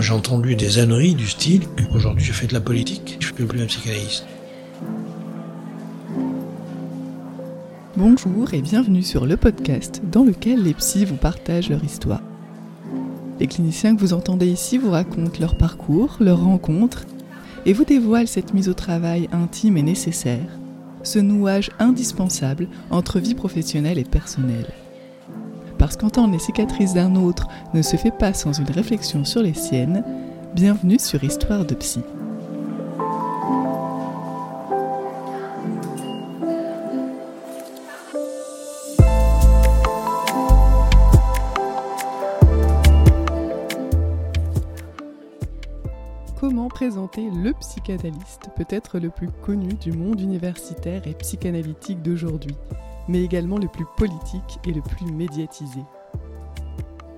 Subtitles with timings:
[0.00, 1.62] J'ai entendu des âneries du style
[1.92, 4.26] aujourd'hui je fais de la politique, je ne suis plus un psychanalyste.
[7.96, 12.22] Bonjour et bienvenue sur le podcast dans lequel les psys vous partagent leur histoire.
[13.40, 17.04] Les cliniciens que vous entendez ici vous racontent leur parcours, leurs rencontres
[17.66, 20.48] et vous dévoilent cette mise au travail intime et nécessaire,
[21.02, 24.72] ce nouage indispensable entre vie professionnelle et personnelle.
[25.88, 29.54] Parce qu'entendre les cicatrices d'un autre ne se fait pas sans une réflexion sur les
[29.54, 30.04] siennes,
[30.54, 32.02] bienvenue sur Histoire de Psy.
[46.38, 52.58] Comment présenter le psychanalyste, peut-être le plus connu du monde universitaire et psychanalytique d'aujourd'hui?
[53.08, 55.80] Mais également le plus politique et le plus médiatisé.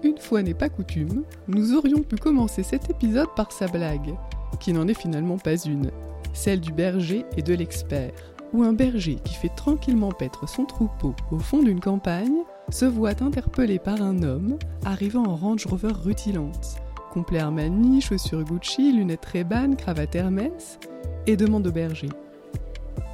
[0.02, 4.14] Une fois n'est pas coutume, nous aurions pu commencer cet épisode par sa blague,
[4.58, 5.90] qui n'en est finalement pas une,
[6.32, 8.12] celle du berger et de l'expert,
[8.52, 13.22] où un berger qui fait tranquillement paître son troupeau au fond d'une campagne se voit
[13.22, 16.76] interpellé par un homme arrivant en Range Rover rutilante,
[17.12, 19.44] complet Armani, chaussures Gucci, lunettes ray
[19.76, 20.78] cravate Hermès,
[21.26, 22.08] et demande au berger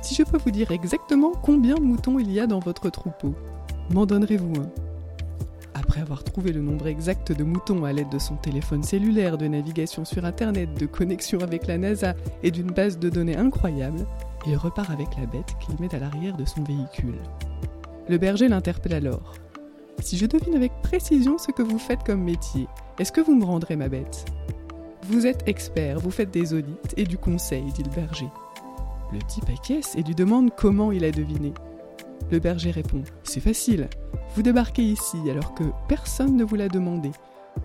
[0.07, 3.35] si je peux vous dire exactement combien de moutons il y a dans votre troupeau,
[3.93, 4.71] m'en donnerez-vous un?
[5.75, 9.49] Après avoir trouvé le nombre exact de moutons à l'aide de son téléphone cellulaire, de
[9.49, 14.07] navigation sur Internet, de connexion avec la NASA et d'une base de données incroyable,
[14.47, 17.19] il repart avec la bête qu'il met à l'arrière de son véhicule.
[18.09, 19.35] Le berger l'interpelle alors.
[19.99, 22.69] Si je devine avec précision ce que vous faites comme métier,
[23.01, 24.25] est-ce que vous me rendrez ma bête?
[25.09, 28.29] Vous êtes expert, vous faites des audits et du conseil, dit le berger.
[29.13, 31.53] Le type acquiesce et lui demande comment il a deviné.
[32.31, 33.89] Le berger répond C'est facile.
[34.35, 37.11] Vous débarquez ici alors que personne ne vous l'a demandé.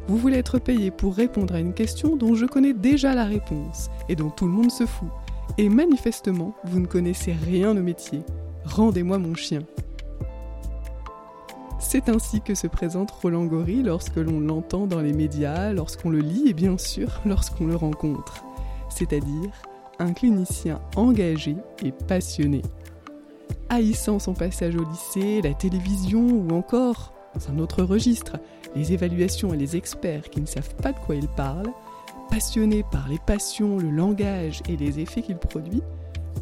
[0.07, 3.89] Vous voulez être payé pour répondre à une question dont je connais déjà la réponse
[4.07, 5.09] et dont tout le monde se fout.
[5.57, 8.21] Et manifestement, vous ne connaissez rien au métier.
[8.65, 9.61] Rendez-moi mon chien.
[11.79, 16.19] C'est ainsi que se présente Roland Gori lorsque l'on l'entend dans les médias, lorsqu'on le
[16.19, 18.45] lit et bien sûr lorsqu'on le rencontre.
[18.89, 19.51] C'est-à-dire
[20.01, 22.61] un clinicien engagé et passionné.
[23.69, 28.37] Haïssant son passage au lycée, la télévision ou encore, dans un autre registre,
[28.75, 31.71] les évaluations et les experts qui ne savent pas de quoi il parle,
[32.29, 35.83] passionné par les passions, le langage et les effets qu'il produit,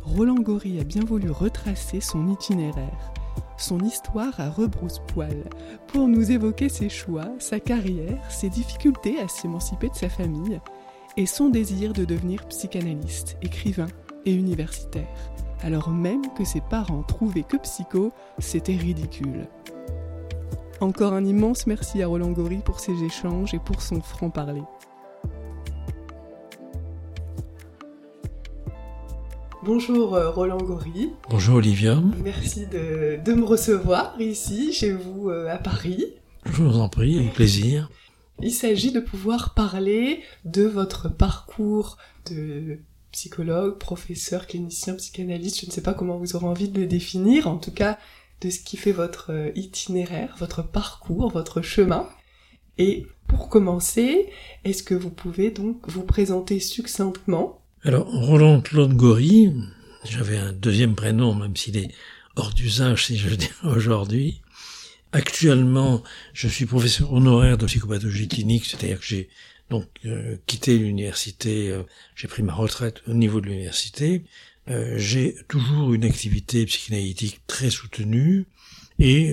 [0.04, 3.12] Roland Gori a bien voulu retracer son itinéraire,
[3.58, 5.44] son histoire à rebrousse-poil,
[5.88, 10.60] pour nous évoquer ses choix, sa carrière, ses difficultés à s'émanciper de sa famille
[11.20, 13.90] et son désir de devenir psychanalyste, écrivain
[14.26, 19.46] et universitaire, alors même que ses parents trouvaient que psycho, c'était ridicule.
[20.80, 24.62] Encore un immense merci à Roland Gori pour ses échanges et pour son franc-parler.
[29.62, 31.12] Bonjour euh, Roland Gori.
[31.30, 32.02] Bonjour Olivia.
[32.24, 36.14] Merci de, me recevoir ici, chez vous euh, à Paris.
[36.46, 37.90] Je vous en prie, avec plaisir.
[38.42, 41.98] Il s'agit de pouvoir parler de votre parcours
[42.30, 42.80] de
[43.12, 47.48] psychologue, professeur, clinicien, psychanalyste, je ne sais pas comment vous aurez envie de le définir,
[47.48, 47.98] en tout cas
[48.42, 52.08] de ce qui fait votre euh, itinéraire, votre parcours, votre chemin.
[52.78, 54.30] Et pour commencer,
[54.64, 57.62] est-ce que vous pouvez donc vous présenter succinctement?
[57.84, 59.54] Alors, Roland Claude Gory,
[60.06, 61.90] j'avais un deuxième prénom, même s'il est
[62.36, 64.42] hors d'usage, si je dis aujourd'hui.
[65.12, 66.04] Actuellement,
[66.34, 69.30] je suis professeur honoraire de psychopathologie clinique, c'est-à-dire que j'ai
[69.70, 71.84] donc euh, quitté l'université, euh,
[72.16, 74.24] j'ai pris ma retraite au niveau de l'université.
[74.70, 78.46] Euh, j'ai toujours une activité psychanalytique très soutenue
[79.00, 79.32] et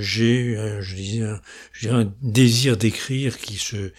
[0.00, 1.22] j'ai, je disais,
[1.88, 3.92] un désir d'écrire qui se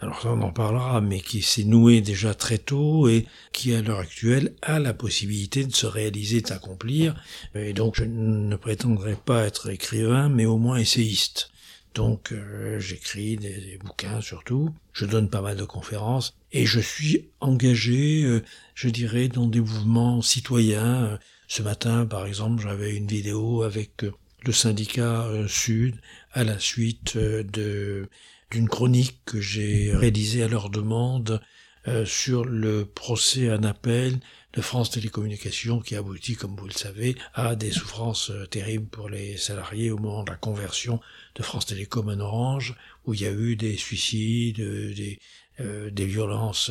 [0.00, 3.82] alors ça on en parlera, mais qui s'est noué déjà très tôt et qui à
[3.82, 7.20] l'heure actuelle a la possibilité de se réaliser, de s'accomplir.
[7.54, 11.50] Et donc je ne prétendrai pas être écrivain, mais au moins essayiste.
[11.94, 17.28] Donc euh, j'écris des, bouquins surtout, je donne pas mal de conférences et je suis
[17.40, 18.44] engagé, euh,
[18.74, 21.18] je dirais, dans des mouvements citoyens.
[21.48, 24.12] Ce matin, par exemple, j'avais une vidéo avec euh,
[24.44, 25.96] le syndicat Sud
[26.32, 28.08] à la suite de
[28.50, 31.40] d'une chronique que j'ai réalisée à leur demande
[31.86, 34.18] euh, sur le procès en appel
[34.52, 39.08] de France Télécommunications qui aboutit, comme vous le savez, à des souffrances euh, terribles pour
[39.08, 41.00] les salariés au moment de la conversion
[41.34, 42.74] de France Télécom en Orange,
[43.04, 45.18] où il y a eu des suicides, des,
[45.60, 46.70] euh, des violences,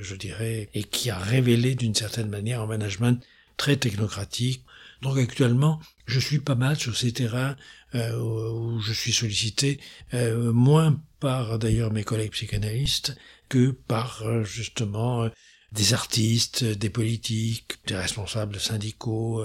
[0.00, 3.22] je dirais, et qui a révélé d'une certaine manière un management
[3.56, 4.64] très technocratique,
[5.02, 7.56] Donc actuellement, je suis pas mal sur ces terrains euh,
[7.96, 9.80] où je suis sollicité,
[10.14, 13.16] euh, moins par d'ailleurs mes collègues psychanalystes
[13.48, 15.28] que par euh, justement
[15.72, 19.44] des artistes, des politiques, des responsables syndicaux.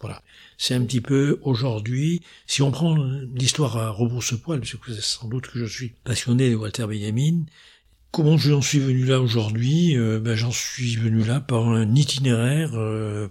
[0.00, 0.22] voilà.
[0.58, 2.96] C'est un petit peu aujourd'hui, si on prend
[3.34, 7.44] l'histoire à rebrousse-poil, parce que savez sans doute que je suis passionné de Walter Benjamin,
[8.10, 12.72] Comment j'en suis venu là aujourd'hui ben, J'en suis venu là par un itinéraire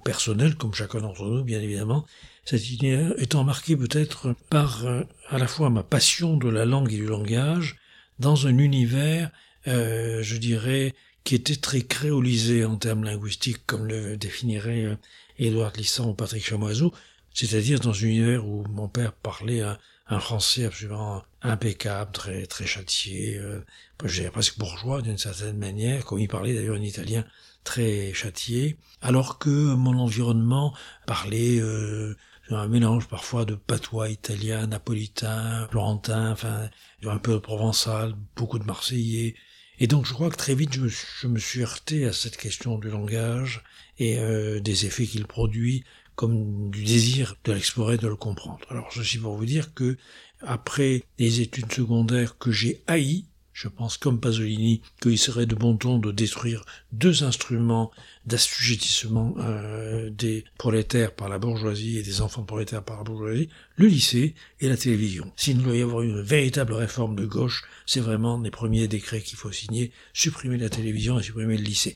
[0.04, 2.04] personnel, comme chacun d'entre nous, bien évidemment,
[2.46, 6.92] cet itinéraire étant marqué peut-être par euh, à la fois ma passion de la langue
[6.92, 7.78] et du langage,
[8.20, 9.32] dans un univers,
[9.68, 10.94] euh, je dirais,
[11.24, 14.96] qui était très créolisé en termes linguistiques, comme le définirait euh,
[15.38, 16.94] Édouard Lissan ou Patrick Chamoiseau,
[17.34, 19.78] c'est-à-dire dans un univers où mon père parlait un,
[20.20, 23.64] français absolument impeccable, très très châtié, euh,
[24.04, 27.24] je dirais presque bourgeois d'une certaine manière, comme il parlait d'ailleurs en italien
[27.64, 30.76] très châtié, alors que mon environnement
[31.08, 32.18] parlait euh,
[32.56, 36.70] un mélange parfois de patois italien, napolitain, florentin, enfin
[37.04, 39.36] un peu provençal, beaucoup de marseillais.
[39.80, 42.90] Et donc je crois que très vite je me, suis heurté à cette question du
[42.90, 43.64] langage
[43.98, 45.84] et euh, des effets qu'il produit,
[46.16, 48.66] comme du désir de l'explorer, de le comprendre.
[48.70, 49.98] Alors ceci pour vous dire que
[50.42, 53.26] après les études secondaires que j'ai haï,
[53.62, 57.92] je pense comme Pasolini qu'il serait de bon ton de détruire deux instruments
[58.26, 63.50] d'assujettissement euh, des prolétaires par la bourgeoisie et des enfants de prolétaires par la bourgeoisie,
[63.76, 65.32] le lycée et la télévision.
[65.36, 69.38] S'il doit y avoir une véritable réforme de gauche, c'est vraiment les premiers décrets qu'il
[69.38, 71.96] faut signer, supprimer la télévision et supprimer le lycée.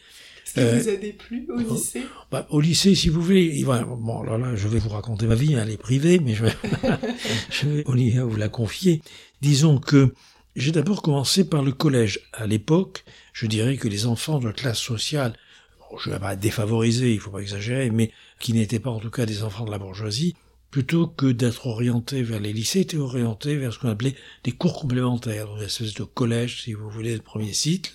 [0.53, 2.03] Que euh, vous a déplu au lycée?
[2.31, 5.53] bah, Au lycée, si vous voulez, bon, là, là, je vais vous raconter ma vie,
[5.53, 6.53] elle est privée, mais je vais,
[7.49, 9.01] je vais vous la confier.
[9.41, 10.13] Disons que
[10.55, 12.21] j'ai d'abord commencé par le collège.
[12.31, 13.03] À l'époque,
[13.33, 15.35] je dirais que les enfants de classe sociale,
[15.99, 19.09] je ne vais pas défavoriser, il faut pas exagérer, mais qui n'étaient pas en tout
[19.09, 20.35] cas des enfants de la bourgeoisie,
[20.71, 24.79] plutôt que d'être orientés vers les lycées, étaient orientés vers ce qu'on appelait des cours
[24.79, 27.91] complémentaires, une espèce de collège, si vous voulez, de premier cycle.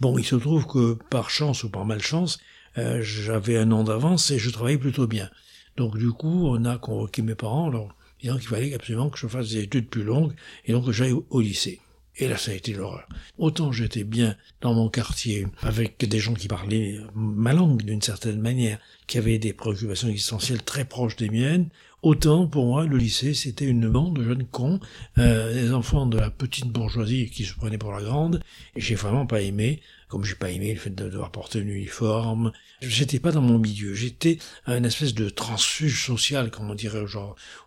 [0.00, 2.38] Bon, il se trouve que par chance ou par malchance,
[2.78, 5.28] euh, j'avais un an d'avance et je travaillais plutôt bien.
[5.76, 9.26] Donc du coup, on a convoqué mes parents, alors disant qu'il fallait absolument que je
[9.26, 10.32] fasse des études plus longues
[10.64, 11.80] et donc que j'aille au lycée.
[12.20, 13.08] Et là, ça a été l'horreur.
[13.38, 18.40] Autant j'étais bien dans mon quartier, avec des gens qui parlaient ma langue d'une certaine
[18.40, 21.68] manière, qui avaient des préoccupations existentielles très proches des miennes,
[22.02, 24.80] autant pour moi, le lycée, c'était une bande de jeunes cons,
[25.18, 28.40] euh, des enfants de la petite bourgeoisie qui se prenaient pour la grande,
[28.74, 31.66] et j'ai vraiment pas aimé, comme j'ai pas aimé le fait de devoir porter un
[31.66, 32.50] uniforme.
[32.80, 37.04] J'étais pas dans mon milieu, j'étais un espèce de transfuge social, comme on dirait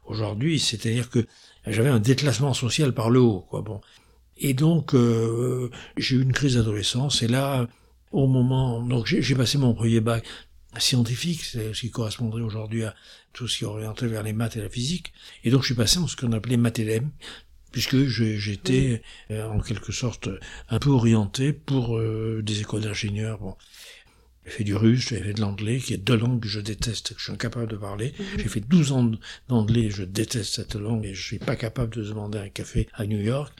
[0.05, 1.25] aujourd'hui, c'est-à-dire que
[1.67, 3.61] j'avais un déclassement social par le haut, quoi.
[3.61, 3.81] Bon,
[4.41, 7.21] et donc, euh, j'ai eu une crise d'adolescence.
[7.21, 7.67] Et là,
[8.11, 8.81] au moment...
[8.81, 10.25] Donc, j'ai passé mon premier bac
[10.77, 12.95] scientifique, c'est ce qui correspondrait aujourd'hui à
[13.33, 15.13] tout ce qui est orienté vers les maths et la physique.
[15.43, 16.81] Et donc, je suis passé en ce qu'on appelait maths
[17.71, 20.27] puisque j'étais euh, en quelque sorte
[20.69, 23.39] un peu orienté pour euh, des écoles d'ingénieurs.
[23.39, 23.55] Bon,
[24.45, 27.13] j'ai fait du russe, j'ai fait de l'anglais, qui est deux langues que je déteste,
[27.13, 28.13] que je suis incapable de parler.
[28.37, 29.11] J'ai fait 12 ans
[29.47, 33.05] d'anglais, je déteste cette langue et je suis pas capable de demander un café à
[33.05, 33.53] New York.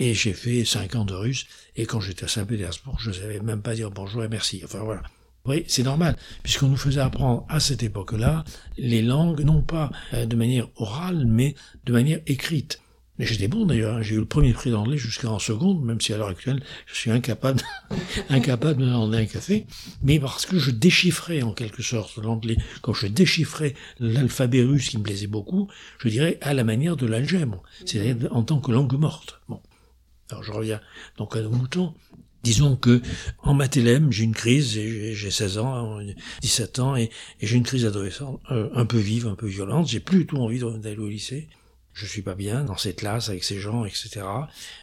[0.00, 3.38] Et j'ai fait cinq ans de russe, et quand j'étais à Saint-Pétersbourg, je ne savais
[3.40, 4.62] même pas dire bonjour et merci.
[4.64, 5.02] Enfin voilà.
[5.44, 8.44] Oui, c'est normal, puisqu'on nous faisait apprendre à cette époque-là
[8.78, 11.54] les langues, non pas euh, de manière orale, mais
[11.84, 12.80] de manière écrite.
[13.18, 14.02] Mais j'étais bon d'ailleurs, hein.
[14.02, 17.10] j'ai eu le premier prix d'anglais jusqu'en seconde, même si à l'heure actuelle, je suis
[17.10, 17.60] incapable,
[18.30, 19.66] incapable de demander un café,
[20.02, 22.56] mais parce que je déchiffrais en quelque sorte l'anglais.
[22.80, 27.04] Quand je déchiffrais l'alphabet russe qui me plaisait beaucoup, je dirais à la manière de
[27.04, 29.42] l'algèbre, c'est-à-dire en tant que langue morte.
[29.46, 29.60] Bon.
[30.30, 30.80] Alors je reviens
[31.18, 31.94] donc à nos moutons.
[32.42, 33.02] Disons que
[33.42, 35.98] en mathélème, j'ai une crise, j'ai 16 ans,
[36.40, 37.10] 17 ans, et,
[37.42, 39.88] j'ai une crise adolescente euh, un peu vive, un peu violente.
[39.88, 41.48] J'ai plus du tout envie d'aller au lycée.
[41.92, 44.22] Je suis pas bien dans cette classe avec ces gens, etc.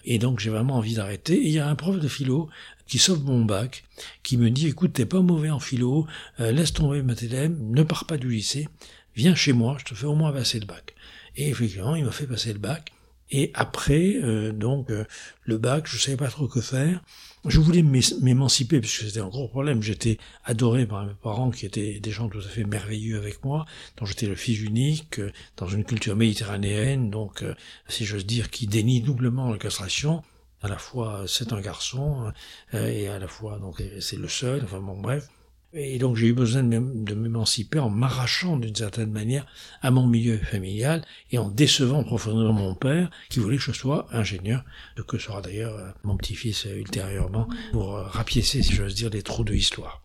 [0.06, 1.34] Et donc j'ai vraiment envie d'arrêter.
[1.34, 2.48] Et il y a un prof de philo
[2.86, 3.86] qui sauve mon bac,
[4.22, 6.06] qui me dit écoute, t'es pas mauvais en philo,
[6.40, 8.70] euh, laisse tomber mathélème, ne pars pas du lycée,
[9.16, 10.94] viens chez moi, je te fais au moins passer le bac.
[11.36, 12.92] Et effectivement, il m'a fait passer le bac.
[13.30, 15.06] Et après, euh, donc, euh,
[15.44, 17.02] le bac, je savais pas trop que faire.
[17.46, 19.82] Je voulais m'émanciper, puisque c'était un gros problème.
[19.82, 23.66] J'étais adoré par mes parents, qui étaient des gens tout à fait merveilleux avec moi,
[23.98, 27.44] dont j'étais le fils unique, euh, dans une culture méditerranéenne, donc,
[27.88, 30.24] si j'ose dire, qui dénie doublement la castration.
[30.62, 32.32] À la fois, c'est un garçon,
[32.74, 35.30] et à la fois, donc, c'est le seul, enfin bon, bref.
[35.74, 39.46] Et donc j'ai eu besoin de m'émanciper en m'arrachant d'une certaine manière
[39.82, 44.08] à mon milieu familial et en décevant profondément mon père qui voulait que je sois
[44.12, 44.64] ingénieur,
[44.96, 49.24] de que sera d'ailleurs euh, mon petit-fils ultérieurement pour euh, rapiécer, si j'ose dire, les
[49.24, 50.02] trous de l'histoire.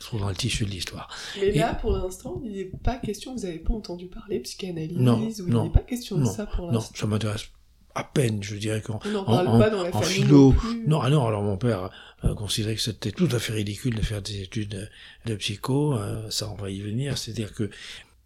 [0.00, 1.08] trouve dans le tissu de l'histoire.
[1.38, 5.18] Mais là, pour l'instant, il n'est pas question, vous n'avez pas entendu parler psychanalyse, non,
[5.18, 6.90] ou il n'est pas question de ça pour l'instant.
[6.90, 7.50] Non, ça m'intéresse
[7.94, 10.54] à peine, je dirais qu'en en, dans la philo.
[10.86, 11.90] Non, ah non, alors mon père
[12.32, 14.90] considérait que c'était tout à fait ridicule de faire des études
[15.26, 17.70] de psycho, euh, ça on va y venir, c'est-à-dire que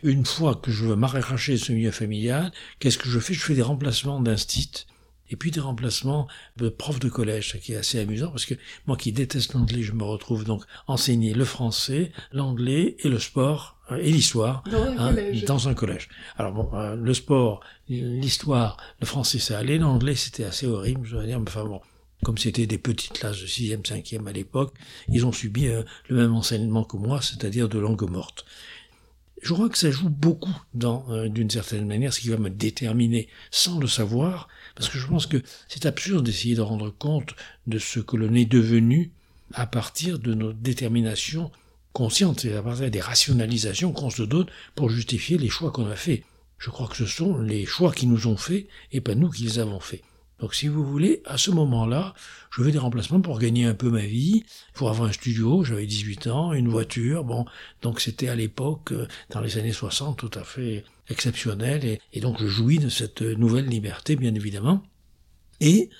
[0.02, 3.34] une fois que je veux m'arracher de ce milieu familial, qu'est-ce que je fais?
[3.34, 4.86] Je fais des remplacements d'instit
[5.30, 8.54] et puis des remplacements de profs de collège, ce qui est assez amusant parce que
[8.86, 13.76] moi qui déteste l'anglais, je me retrouve donc enseigner le français, l'anglais et le sport
[13.90, 15.14] euh, et l'histoire dans, hein,
[15.46, 16.08] dans, un collège.
[16.36, 21.16] Alors bon, euh, le sport, l'histoire, le français ça allait, l'anglais c'était assez horrible, je
[21.16, 21.80] dois dire, mais enfin bon,
[22.24, 24.74] comme c'était des petites classes de 6e, 5e à l'époque,
[25.08, 28.44] ils ont subi euh, le même enseignement que moi, c'est-à-dire de langue morte.
[29.40, 33.28] Je crois que ça joue beaucoup dans, d'une certaine manière, ce qui va me déterminer
[33.52, 37.36] sans le savoir, parce que je pense que c'est absurde d'essayer de rendre compte
[37.68, 39.12] de ce que l'on est devenu
[39.54, 41.52] à partir de nos déterminations
[41.92, 45.96] conscientes, et à partir des rationalisations qu'on se donne pour justifier les choix qu'on a
[45.96, 46.22] faits.
[46.58, 49.44] Je crois que ce sont les choix qui nous ont faits et pas nous qui
[49.44, 50.02] les avons faits.
[50.38, 52.14] Donc si vous voulez, à ce moment-là,
[52.50, 55.86] je fais des remplacements pour gagner un peu ma vie, pour avoir un studio, j'avais
[55.86, 57.44] 18 ans, une voiture, bon,
[57.82, 62.36] donc c'était à l'époque, euh, dans les années 60, tout à fait exceptionnel, et, donc
[62.40, 64.82] je jouis de cette nouvelle liberté, bien évidemment,
[65.60, 65.90] et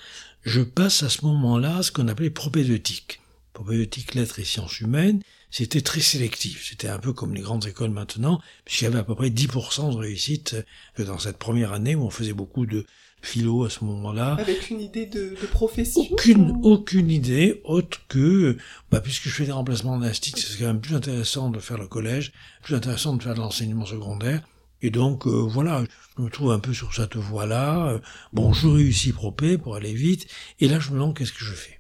[0.43, 3.21] je passe à ce moment-là ce qu'on appelait propédeutique.
[3.53, 6.69] Propédeutique, lettres et sciences humaines, c'était très sélectif.
[6.69, 9.93] C'était un peu comme les grandes écoles maintenant, puisqu'il y avait à peu près 10%
[9.93, 10.57] de réussite
[10.99, 12.87] euh, dans cette première année où on faisait beaucoup de
[13.23, 14.35] philo à ce moment-là.
[14.35, 18.57] Avec une idée de, de profession Aucune, aucune idée autre que,
[18.91, 21.87] bah, puisque je fais des remplacements d'instit, c'est quand même plus intéressant de faire le
[21.87, 22.33] collège,
[22.63, 24.43] plus intéressant de faire de l'enseignement secondaire.
[24.81, 25.85] Et donc, euh, voilà,
[26.17, 28.01] je me trouve un peu sur cette voie-là.
[28.33, 30.29] Bon, je réussis propé pour aller vite.
[30.61, 31.79] Et là, je me demande qu'est-ce que je fais.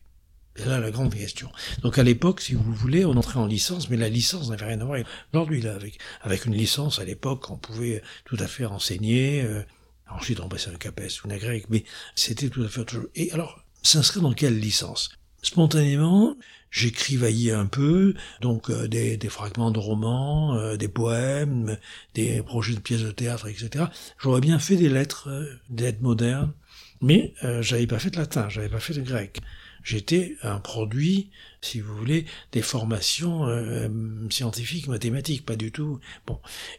[0.58, 1.48] C'est là la grande question.
[1.82, 4.80] Donc à l'époque, si vous voulez, on entrait en licence, mais la licence n'avait rien
[4.80, 4.98] à voir
[5.32, 5.60] aujourd'hui.
[5.60, 9.42] Là, avec, avec une licence, à l'époque, on pouvait tout à fait enseigner.
[9.42, 9.62] Euh,
[10.10, 11.84] Ensuite, on passait un CAPES ou un grec, mais
[12.14, 13.08] c'était tout à fait autre chose.
[13.14, 15.10] Et alors, s'inscrire dans quelle licence?
[15.42, 16.36] Spontanément,
[16.70, 21.78] j'écrivaillais un peu, donc euh, des, des, fragments de romans, euh, des poèmes,
[22.14, 23.86] des projets de pièces de théâtre, etc.
[24.18, 26.52] J'aurais bien fait des lettres, euh, des lettres modernes,
[27.00, 29.40] mais j'avais pas fait de latin, j'avais pas fait de grec.
[29.88, 31.30] J'étais un produit,
[31.62, 33.88] si vous voulez, des formations euh,
[34.28, 35.98] scientifiques, mathématiques, pas du tout.
[36.26, 36.38] Bon.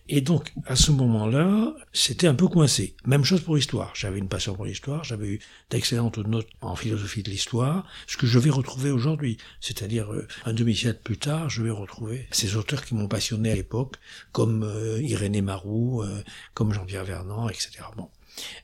[0.09, 2.95] Et donc, à ce moment-là, c'était un peu coincé.
[3.05, 3.93] Même chose pour l'histoire.
[3.95, 5.39] J'avais une passion pour l'histoire, j'avais eu
[5.71, 9.39] d'excellentes notes en philosophie de l'histoire, ce que je vais retrouver aujourd'hui.
[9.59, 13.55] C'est-à-dire, euh, un demi-siècle plus tard, je vais retrouver ces auteurs qui m'ont passionné à
[13.55, 13.95] l'époque,
[14.33, 16.03] comme euh, Irénée Marou,
[16.53, 17.79] comme Jean-Pierre Vernant, etc.
[17.97, 18.07] Bon.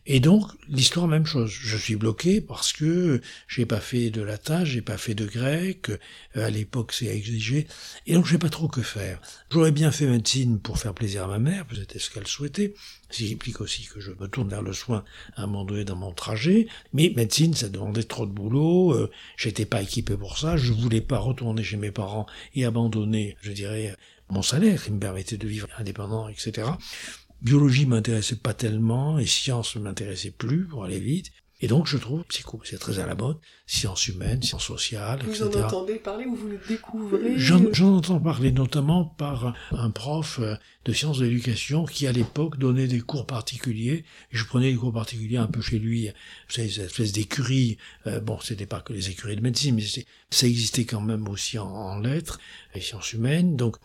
[0.05, 1.51] Et donc, l'histoire, même chose.
[1.51, 5.89] Je suis bloqué parce que j'ai pas fait de latin, j'ai pas fait de grec,
[5.89, 7.67] euh, à l'époque c'est exigé,
[8.05, 9.19] et donc je sais pas trop que faire.
[9.51, 12.73] J'aurais bien fait médecine pour faire plaisir à ma mère, c'était ce qu'elle souhaitait,
[13.09, 15.03] ce qui implique aussi que je me tourne vers le soin
[15.35, 19.11] à un moment donné dans mon trajet, mais médecine, ça demandait trop de boulot, euh,
[19.37, 23.51] j'étais pas équipé pour ça, je voulais pas retourner chez mes parents et abandonner, je
[23.51, 23.95] dirais,
[24.29, 26.67] mon salaire qui me permettait de vivre indépendant, etc.
[27.45, 31.31] Biologie m'intéressait pas tellement et sciences ne m'intéressait plus pour aller vite.
[31.61, 35.29] Et donc je trouve psycho, c'est très à la mode, sciences humaines, sciences sociales, vous
[35.29, 35.49] etc.
[35.49, 37.37] Vous en entendez parler ou vous le découvrez?
[37.37, 40.41] J'en entends parler notamment par un prof
[40.85, 44.03] de sciences de l'éducation qui à l'époque donnait des cours particuliers.
[44.31, 46.07] Je prenais des cours particuliers un peu chez lui.
[46.07, 47.77] Vous savez, cette espèce d'écurie.
[48.05, 49.85] Euh, bon, c'était pas que les écuries de médecine, mais
[50.31, 52.39] ça existait quand même aussi en, en lettres
[52.73, 53.55] et sciences humaines.
[53.55, 53.77] Donc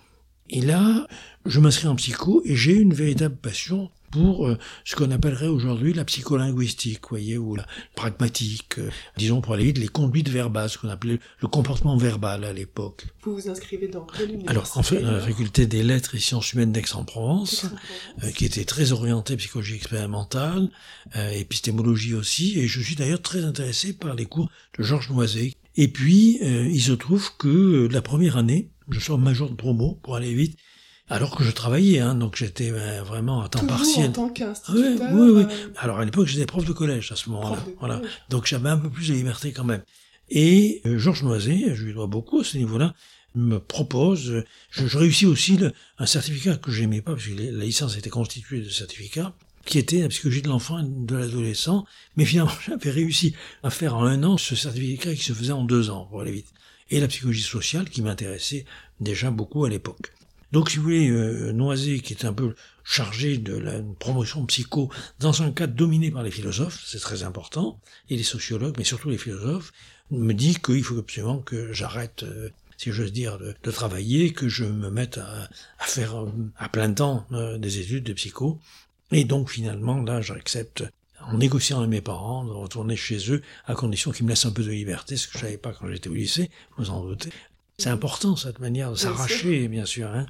[0.51, 1.07] et là,
[1.47, 5.93] je m'inscris en psycho et j'ai une véritable passion pour euh, ce qu'on appellerait aujourd'hui
[5.93, 10.79] la psycholinguistique, voyez, ou la pragmatique, euh, disons pour aller vite, les conduites verbales, ce
[10.79, 13.07] qu'on appelait le comportement verbal à l'époque.
[13.23, 16.19] Vous vous inscrivez dans quelle université Alors, en fait, dans la faculté des lettres et
[16.19, 17.67] sciences humaines d'Aix-en-Provence,
[18.25, 20.69] euh, qui était très orientée psychologie expérimentale,
[21.15, 25.55] épistémologie aussi, et je suis d'ailleurs très intéressé par les cours de Georges Noiset.
[25.83, 30.17] Et puis, il se trouve que la première année, je sors major de promo pour
[30.17, 30.59] aller vite,
[31.11, 34.11] alors que je travaillais, hein, donc j'étais euh, vraiment à temps Toujours partiel.
[34.11, 35.43] en tant qu'instituteur oui, oui, oui.
[35.43, 37.65] Euh, alors à l'époque, j'étais prof de collège à ce moment-là.
[37.81, 38.01] Voilà.
[38.29, 39.83] Donc j'avais un peu plus de liberté quand même.
[40.29, 42.95] Et euh, Georges Noiset, je lui dois beaucoup à ce niveau-là,
[43.35, 47.65] me propose, je, je réussis aussi le, un certificat que j'aimais pas, parce que la
[47.65, 49.35] licence était constituée de certificats,
[49.71, 51.87] qui était la psychologie de l'enfant et de l'adolescent,
[52.17, 55.65] mais finalement j'avais réussi à faire en un an ce certificat qui se faisait en
[55.65, 56.53] deux ans, pour aller vite
[56.91, 58.65] et la psychologie sociale qui m'intéressait
[58.99, 60.13] déjà beaucoup à l'époque.
[60.53, 65.43] Donc si vous voulez, euh, qui est un peu chargé de la promotion psycho dans
[65.43, 69.19] un cadre dominé par les philosophes, c'est très important, et les sociologues, mais surtout les
[69.19, 69.73] philosophes,
[70.11, 74.65] me dit qu'il faut absolument que j'arrête euh, si j'ose dire, de, travailler, que je
[74.65, 75.51] me mette à,
[75.81, 76.15] faire
[76.57, 77.27] à plein temps
[77.59, 78.59] des études de psycho.
[79.13, 80.85] Et donc finalement, là, j'accepte
[81.21, 84.53] en négociant avec mes parents, de retourner chez eux, à condition qu'ils me laissent un
[84.53, 87.31] peu de liberté, ce que je savais pas quand j'étais au lycée, vous en doutez.
[87.79, 90.27] C'est important, cette manière de s'arracher, bien sûr, hein,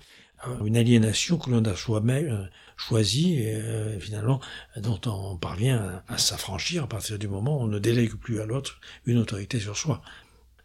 [0.65, 2.45] une aliénation que l'on a soi-même euh,
[2.77, 4.41] choisie, et euh, finalement,
[4.77, 8.47] dont on parvient à, s'affranchir à partir du moment où on ne délègue plus à
[8.47, 10.01] l'autre une autorité sur soi.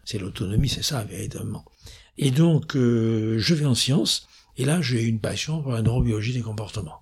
[0.06, 1.66] C'est l'autonomie, c'est ça, véritablement.
[2.18, 6.34] Et donc, euh, je vais en sciences, et là, j'ai une passion pour la neurobiologie
[6.34, 7.02] des comportements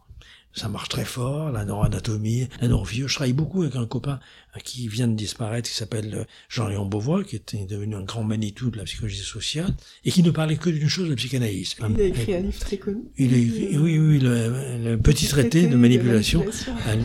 [0.54, 3.08] ça marche très fort, la neuroanatomie, la neurophysio.
[3.08, 4.20] Je travaille beaucoup avec un copain
[4.64, 8.70] qui vient de disparaître, qui s'appelle euh, Jean-Léon Beauvois, qui était devenu un grand Manitou
[8.70, 9.74] de la psychologie sociale,
[10.06, 11.76] et qui ne parlait que d'une chose, la psychanalyse.
[11.80, 13.02] Il a écrit un livre très connu.
[13.18, 16.46] Il a écrit, oui, oui, le, petit, traité, de manipulation,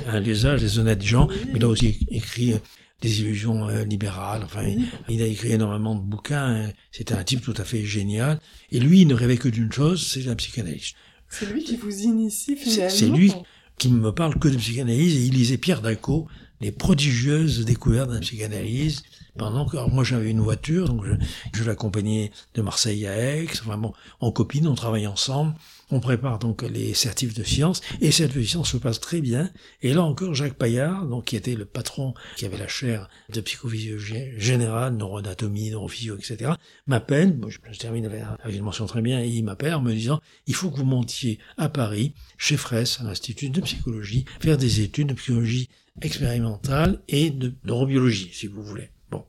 [0.08, 2.58] à, l'usage des honnêtes gens, mais il a aussi écrit euh,
[3.00, 4.42] des illusions euh, libérales.
[4.44, 4.64] Enfin,
[5.08, 6.70] il a écrit énormément de bouquins.
[6.90, 8.40] C'était un type tout à fait génial.
[8.72, 10.92] Et lui, il ne rêvait que d'une chose, c'est la psychanalyse.
[11.28, 12.90] C'est lui qui vous initie finalement.
[12.90, 13.32] C'est lui
[13.78, 16.26] qui me parle que de psychanalyse et il lisait Pierre Daco,
[16.60, 19.02] les prodigieuses découvertes de la psychanalyse.
[19.36, 21.12] Pendant que moi j'avais une voiture, donc je,
[21.54, 23.46] je l'accompagnais de Marseille à Aix.
[23.60, 25.54] Enfin bon, en copine, on travaille ensemble.
[25.90, 29.50] On prépare donc les certifs de sciences et cette sciences se passe très bien.
[29.80, 33.40] Et là encore, Jacques Paillard, donc qui était le patron, qui avait la chaire de
[33.40, 36.52] psychophysiologie générale, neuroanatomie, neurophysio, etc.,
[36.86, 37.38] m'appelle.
[37.48, 39.22] je, termine avec, une mention très bien.
[39.22, 43.00] Et il m'appelle en me disant il faut que vous montiez à Paris, chez Fraisse,
[43.00, 45.70] à l'Institut de psychologie, faire des études de psychologie
[46.02, 48.90] expérimentale et de neurobiologie, si vous voulez.
[49.10, 49.24] Bon.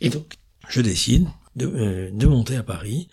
[0.00, 0.34] Et donc,
[0.68, 1.26] je décide
[1.56, 3.08] de, euh, de monter à Paris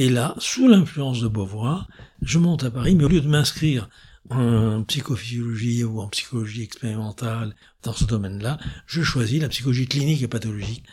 [0.00, 1.88] et là, sous l'influence de Beauvoir,
[2.22, 3.90] je monte à Paris, mais au lieu de m'inscrire
[4.30, 10.28] en psychophysiologie ou en psychologie expérimentale dans ce domaine-là, je choisis la psychologie clinique et
[10.28, 10.84] pathologique.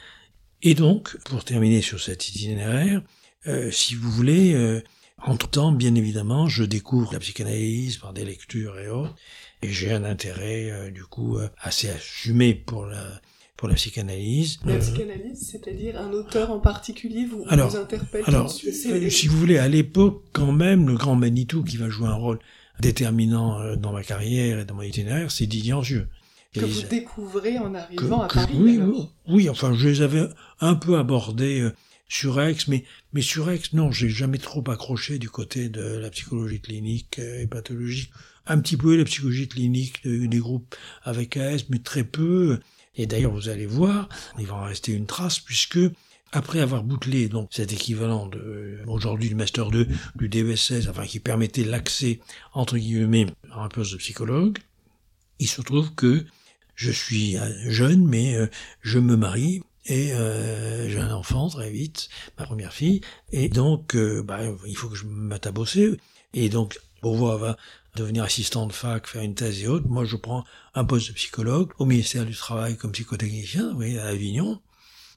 [0.64, 3.04] Et donc, pour terminer sur cet itinéraire,
[3.46, 4.82] euh, si vous voulez, euh,
[5.22, 9.14] entre-temps, bien évidemment, je découvre la psychanalyse par des lectures et autres,
[9.62, 13.22] et j'ai un intérêt, euh, du coup, assez assumé pour la,
[13.58, 14.60] pour la psychanalyse.
[14.66, 19.28] La euh, psychanalyse, c'est-à-dire un auteur en particulier vous, alors, vous interpelle Alors, euh, si
[19.28, 22.40] vous voulez, à l'époque, quand même, le grand Manitou qui va jouer un rôle
[22.80, 26.08] déterminant euh, dans ma carrière et dans mon itinéraire, c'est Didier Angieux.
[26.54, 28.54] Que vous découvrez en arrivant à Paris.
[28.58, 28.80] oui,
[29.28, 30.24] oui, enfin, je les avais
[30.62, 31.70] un peu abordés
[32.08, 36.10] sur Aix, mais, mais sur Aix, non, j'ai jamais trop accroché du côté de la
[36.12, 38.10] psychologie clinique et pathologique.
[38.48, 42.60] Un petit peu la psychologie clinique des groupes avec AS, mais très peu.
[42.98, 45.80] Et d'ailleurs, vous allez voir, il va en rester une trace puisque
[46.32, 51.20] après avoir bouclé donc cet équivalent de aujourd'hui du master 2 du DESS, enfin qui
[51.20, 52.20] permettait l'accès
[52.54, 54.58] entre guillemets à un poste de psychologue,
[55.40, 56.26] il se trouve que
[56.76, 58.48] je suis jeune, mais euh,
[58.82, 63.96] je me marie et euh, j'ai un enfant très vite, ma première fille, et donc
[63.96, 65.98] euh, bah, il faut que je me.
[66.34, 67.58] Et donc Beauvoir va
[67.96, 69.88] devenir assistant de fac, faire une thèse et autres.
[69.88, 74.06] Moi, je prends un poste de psychologue au ministère du Travail comme psychotechnicien, oui, à
[74.06, 74.60] Avignon.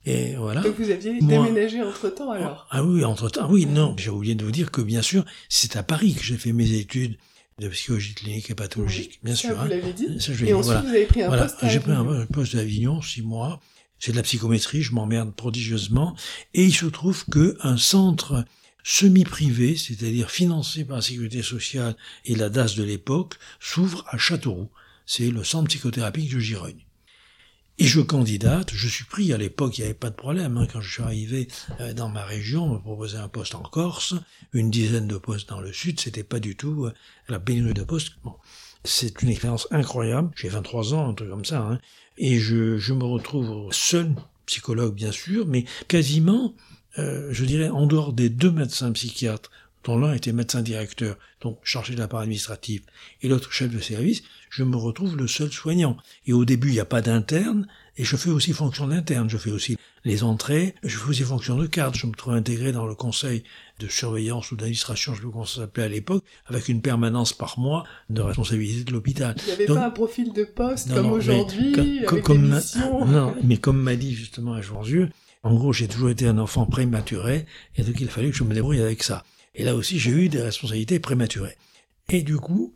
[0.06, 0.62] Et voilà.
[0.62, 2.66] Donc vous aviez déménagé entre-temps alors?
[2.70, 3.50] Ah oui, entre-temps.
[3.50, 6.36] Oui, non, j'ai oublié de vous dire que bien sûr, c'est à Paris que j'ai
[6.36, 7.18] fait mes études
[7.58, 9.56] de psychologie clinique et pathologique, bien ça, sûr.
[9.56, 9.68] Vous hein.
[9.68, 10.06] l'avez dit.
[10.46, 13.60] et ensuite, vous avez pris un poste J'ai pris un poste d'Avignon, six mois.
[13.98, 16.14] C'est de la psychométrie, je m'emmerde prodigieusement.
[16.54, 18.44] Et il se trouve que un centre
[18.82, 24.70] semi-privé, c'est-à-dire financé par la sécurité sociale et la DAS de l'époque, s'ouvre à Châteauroux.
[25.06, 26.84] C'est le centre psychothérapique de Girogne.
[27.80, 30.56] Et je candidate, je suis pris à l'époque, il n'y avait pas de problème.
[30.56, 31.46] Hein, quand je suis arrivé
[31.80, 34.14] euh, dans ma région, on me proposait un poste en Corse,
[34.52, 36.94] une dizaine de postes dans le sud, c'était pas du tout euh,
[37.28, 38.14] la pénurie de postes.
[38.82, 40.30] C'est une expérience incroyable.
[40.34, 41.78] J'ai 23 ans, un truc comme ça, hein,
[42.16, 44.12] et je, je me retrouve seul,
[44.46, 46.54] psychologue bien sûr, mais quasiment
[46.98, 49.50] euh, je dirais, en dehors des deux médecins psychiatres,
[49.84, 52.82] dont l'un était médecin directeur, donc chargé de la part administrative,
[53.22, 55.96] et l'autre chef de service, je me retrouve le seul soignant.
[56.26, 59.28] Et au début, il n'y a pas d'interne, et je fais aussi fonction d'interne.
[59.28, 61.96] Je fais aussi les entrées, je fais aussi fonction de cadre.
[61.96, 63.42] Je me trouve intégré dans le conseil
[63.80, 67.32] de surveillance ou d'administration, je sais pas comment ça s'appelait à l'époque, avec une permanence
[67.32, 69.36] par mois de responsabilité de l'hôpital.
[69.38, 72.60] Il n'y avait pas un profil de poste comme aujourd'hui, avec comme,
[73.06, 75.10] Non, mais comme m'a dit justement à Jean-Dieu,
[75.48, 78.52] en gros, j'ai toujours été un enfant prématuré, et donc il fallait que je me
[78.54, 79.24] débrouille avec ça.
[79.54, 81.56] Et là aussi, j'ai eu des responsabilités prématurées.
[82.10, 82.74] Et du coup,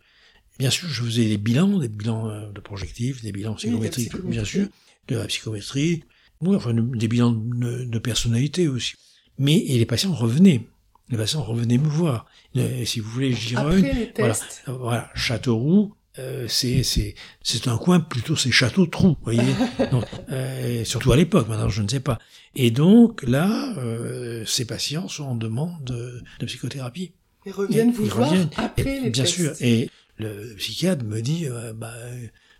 [0.59, 4.45] bien sûr, je faisais des bilans, des bilans euh, de projectifs, des bilans psychométriques, bien
[4.45, 4.69] sûr,
[5.09, 6.05] de la psychométrie,
[6.47, 8.95] enfin, des bilans de, personnalité aussi.
[9.39, 10.63] Mais et les patients revenaient.
[11.11, 12.27] Les patients revenaient me voir.
[12.55, 14.35] Et si vous voulez, Gironne, voilà,
[14.67, 19.41] voilà, Châteauroux, euh, c'est c'est c'est un coin plutôt c'est château trou, voyez.
[19.91, 21.49] Donc, euh, surtout à l'époque.
[21.49, 22.19] Maintenant, je ne sais pas.
[22.55, 27.13] Et donc là, euh, ces patients sont en demande de, psychothérapie.
[27.47, 29.53] Ils reviennent vous voir après les Bien sûr.
[29.61, 31.95] Et le psychiatre me dit, euh, bah,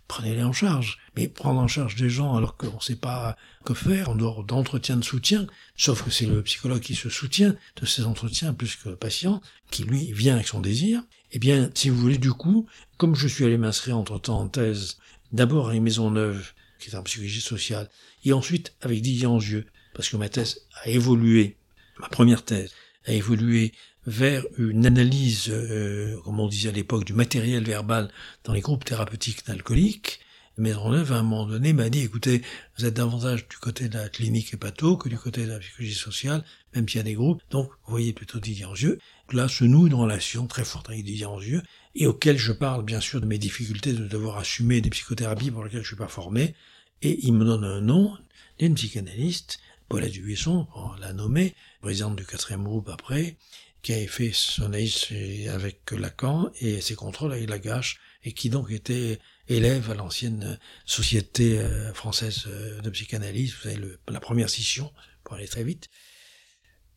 [0.07, 0.99] prenez-les en charge.
[1.15, 4.43] Mais prendre en charge des gens alors qu'on ne sait pas que faire, en dehors
[4.43, 8.75] d'entretien de soutien, sauf que c'est le psychologue qui se soutient de ces entretiens plus
[8.75, 11.03] que le patient, qui lui vient avec son désir.
[11.31, 14.97] Eh bien, si vous voulez, du coup, comme je suis allé m'inscrire entre-temps en thèse,
[15.31, 17.89] d'abord à une maison neuve, qui est en psychologie sociale,
[18.25, 21.57] et ensuite avec Didier Angieux, parce que ma thèse a évolué,
[21.99, 22.73] ma première thèse
[23.05, 23.73] a évolué
[24.05, 28.09] vers une analyse, euh, comme on disait à l'époque, du matériel verbal
[28.43, 30.19] dans les groupes thérapeutiques d'alcooliques,
[30.55, 32.43] Maisonneuve, à un moment donné, m'a dit, écoutez,
[32.77, 35.95] vous êtes davantage du côté de la clinique hépato que du côté de la psychologie
[35.95, 38.99] sociale, même s'il y a des groupes, donc vous voyez plutôt Didier Angieux.
[39.31, 41.63] Là se noue une relation très forte avec Didier Angieux,
[41.95, 45.63] et auquel je parle bien sûr de mes difficultés de devoir assumer des psychothérapies pour
[45.63, 46.53] lesquelles je suis pas formé,
[47.01, 48.15] et il me donne un nom
[48.59, 53.37] d'une psychanalyste, Paula Dubuisson, on l'a nommée, présidente du quatrième groupe après,
[53.81, 58.71] qui avait fait son AIS avec Lacan et ses contrôles avec Lagache, et qui donc
[58.71, 59.19] était
[59.49, 64.91] élève à l'ancienne Société euh, française euh, de psychanalyse, vous savez, la première scission,
[65.23, 65.89] pour aller très vite.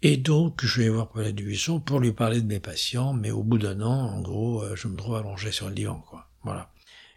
[0.02, 3.42] Et donc, je vais voir Paula Dubuisson pour lui parler de mes patients, mais au
[3.42, 6.28] bout d'un an, en gros, euh, je me trouve allongé sur le divan, quoi.
[6.44, 6.72] Voilà.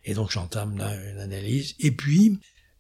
[0.05, 1.75] Et donc, j'entame là une analyse.
[1.79, 2.39] Et puis,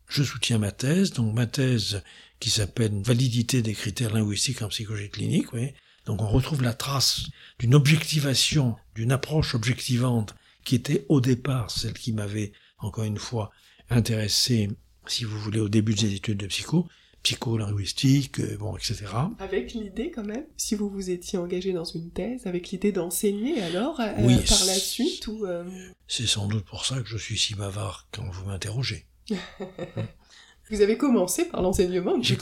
[0.09, 2.01] je soutiens ma thèse, donc ma thèse
[2.39, 5.71] qui s'appelle Validité des critères linguistiques en psychologie clinique, oui.
[6.05, 7.27] Donc, on retrouve la trace
[7.59, 13.51] d'une objectivation, d'une approche objectivante qui était au départ celle qui m'avait, encore une fois,
[13.89, 14.69] intéressé,
[15.05, 16.87] si vous voulez, au début des études de psycho,
[17.21, 19.05] psycho-linguistique, euh, bon, etc.
[19.39, 23.61] Avec l'idée quand même, si vous vous étiez engagé dans une thèse, avec l'idée d'enseigner
[23.61, 25.45] alors, euh, oui, par la suite ou...
[25.45, 25.63] Euh,
[26.07, 29.05] c'est sans doute pour ça que je suis si bavard quand vous m'interrogez.
[30.69, 32.37] vous avez commencé par l'enseignement, J'ai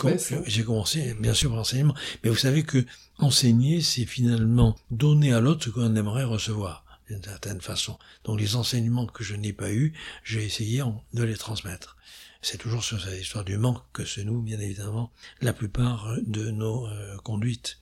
[0.64, 1.96] commencé, bien sûr, par l'enseignement.
[2.24, 2.86] Mais vous savez que
[3.18, 7.98] enseigner, c'est finalement donner à l'autre ce qu'on aimerait recevoir d'une certaine façon.
[8.26, 11.96] Donc les enseignements que je n'ai pas eus, j'ai essayé de les transmettre.
[12.42, 16.52] C'est toujours sur cette histoire du manque que se noue, bien évidemment, la plupart de
[16.52, 17.80] nos euh, conduites.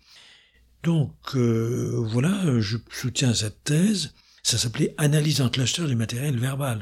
[0.84, 4.14] Donc euh, voilà, je soutiens cette thèse.
[4.44, 6.80] Ça s'appelait Analyse en cluster du matériel verbal.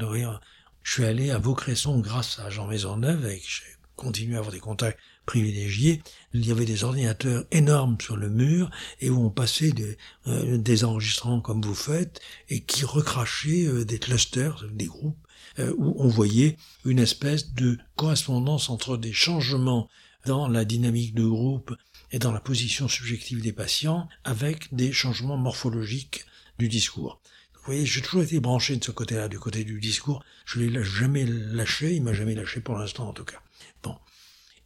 [0.84, 3.64] Je suis allé à Vaucresson grâce à Jean Maisonneuve et j'ai
[3.96, 6.02] continué à avoir des contacts privilégié,
[6.34, 8.70] il y avait des ordinateurs énormes sur le mur
[9.00, 12.20] et où on passait des, euh, enregistrements comme vous faites
[12.50, 15.16] et qui recrachaient euh, des clusters, des groupes,
[15.58, 19.88] euh, où on voyait une espèce de correspondance entre des changements
[20.26, 21.74] dans la dynamique de groupe
[22.12, 26.26] et dans la position subjective des patients avec des changements morphologiques
[26.58, 27.20] du discours.
[27.64, 30.22] Voyez, j'ai toujours été branché de ce côté-là, du côté du discours.
[30.44, 33.40] Je l'ai jamais lâché, il m'a jamais lâché pour l'instant en tout cas.
[33.82, 33.96] Bon.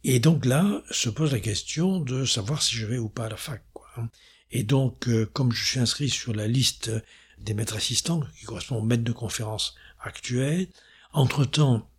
[0.03, 3.29] Et donc là, se pose la question de savoir si je vais ou pas à
[3.29, 3.63] la fac.
[3.73, 3.87] Quoi.
[3.97, 4.09] Hein.
[4.51, 6.91] Et donc, euh, comme je suis inscrit sur la liste
[7.37, 10.67] des maîtres assistants, qui correspond aux maîtres de conférences actuels,
[11.13, 11.89] entre-temps,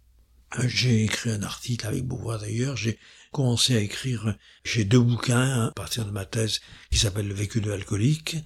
[0.59, 2.99] euh, j'ai écrit un article avec Beauvoir d'ailleurs, j'ai
[3.33, 6.61] commencé à écrire, j'ai deux bouquins à partir de ma thèse
[6.91, 8.37] qui s'appelle Le vécu de l'alcoolique.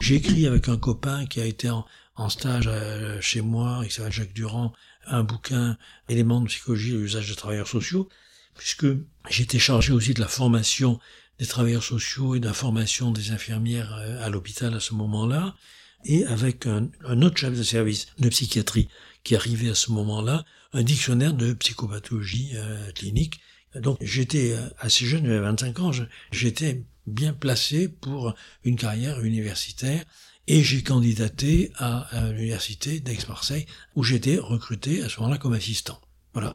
[0.00, 4.12] J'ai écrit avec un copain qui a été en, stage euh, chez moi, il s'appelle
[4.12, 4.72] Jacques Durand,
[5.06, 5.76] un bouquin
[6.08, 8.08] Éléments de psychologie et l'usage des travailleurs sociaux
[8.58, 8.86] puisque
[9.30, 11.00] j'étais chargé aussi de la formation
[11.38, 15.54] des travailleurs sociaux et de la formation des infirmières euh, à l'hôpital à ce moment-là,
[16.04, 16.90] et avec un,
[17.22, 18.88] autre chef de service de psychiatrie
[19.24, 23.40] qui arrivait à ce moment-là, un dictionnaire de psychopathologie euh, clinique.
[23.74, 25.92] Donc j'étais assez jeune, j'avais 25 ans,
[26.32, 30.04] j'étais bien placé pour une carrière universitaire
[30.46, 36.00] et j'ai candidaté à, l'université d'Aix-Marseille où j'étais recruté à ce moment-là comme assistant.
[36.32, 36.54] Voilà.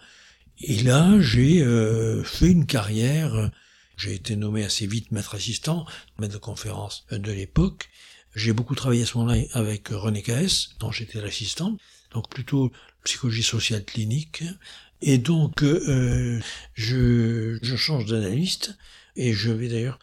[0.61, 3.51] Et là, j'ai euh, fait une carrière.
[3.95, 5.85] J'ai été nommé assez vite maître assistant,
[6.17, 7.89] maître de conférence de l'époque.
[8.35, 11.77] J'ai beaucoup travaillé à ce moment-là avec René Caes, dont j'étais l'assistant,
[12.11, 12.71] donc plutôt
[13.03, 14.43] psychologie sociale clinique.
[15.01, 16.39] Et donc, euh,
[16.73, 18.75] je, je change d'analyste,
[19.15, 19.99] et je vais d'ailleurs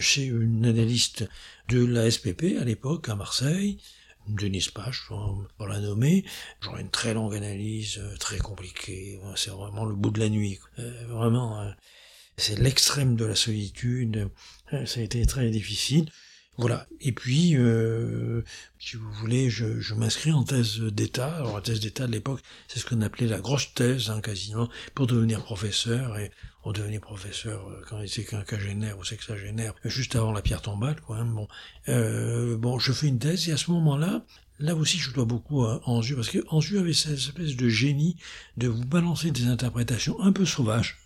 [0.00, 1.28] chez une analyste
[1.68, 3.78] de la SPP à l'époque, à Marseille,
[4.28, 5.02] Denis Page,
[5.56, 6.24] pour la nommer.
[6.60, 9.20] J'aurais une très longue analyse, euh, très compliquée.
[9.36, 10.58] C'est vraiment le bout de la nuit.
[10.78, 11.70] Euh, vraiment, euh,
[12.36, 14.28] c'est l'extrême de la solitude.
[14.70, 16.10] Ça a été très difficile.
[16.56, 16.86] Voilà.
[17.00, 18.42] Et puis, euh,
[18.78, 21.36] si vous voulez, je, je m'inscris en thèse d'État.
[21.36, 24.68] Alors la thèse d'État de l'époque, c'est ce qu'on appelait la grosse thèse, hein, quasiment,
[24.94, 26.18] pour devenir professeur.
[26.18, 26.30] Et
[26.64, 31.00] on devenait professeur euh, quand il était quinquagénaire ou sexagénaire, juste avant la pierre tombale.
[31.00, 31.48] Quoi, hein, bon,
[31.88, 34.22] euh, bon, je fais une thèse et à ce moment-là,
[34.58, 36.38] là aussi je dois beaucoup à Anzu, parce que
[36.78, 38.16] avait cette espèce de génie
[38.56, 41.00] de vous balancer des interprétations un peu sauvages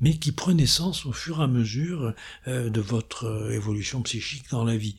[0.00, 2.14] mais qui prenait sens au fur et à mesure
[2.48, 4.96] euh, de votre euh, évolution psychique dans la vie.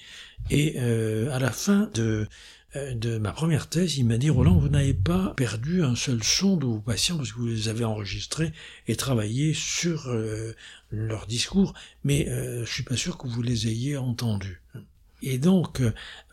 [0.50, 2.28] Et euh, à la fin de
[2.75, 6.58] de ma première thèse, il m'a dit Roland, vous n'avez pas perdu un seul son
[6.58, 8.51] de vos patients parce que vous les avez enregistrés
[8.88, 10.08] et travaillé sur
[10.91, 14.62] leur discours, mais euh, je suis pas sûr que vous les ayez entendus.
[15.21, 15.82] Et donc,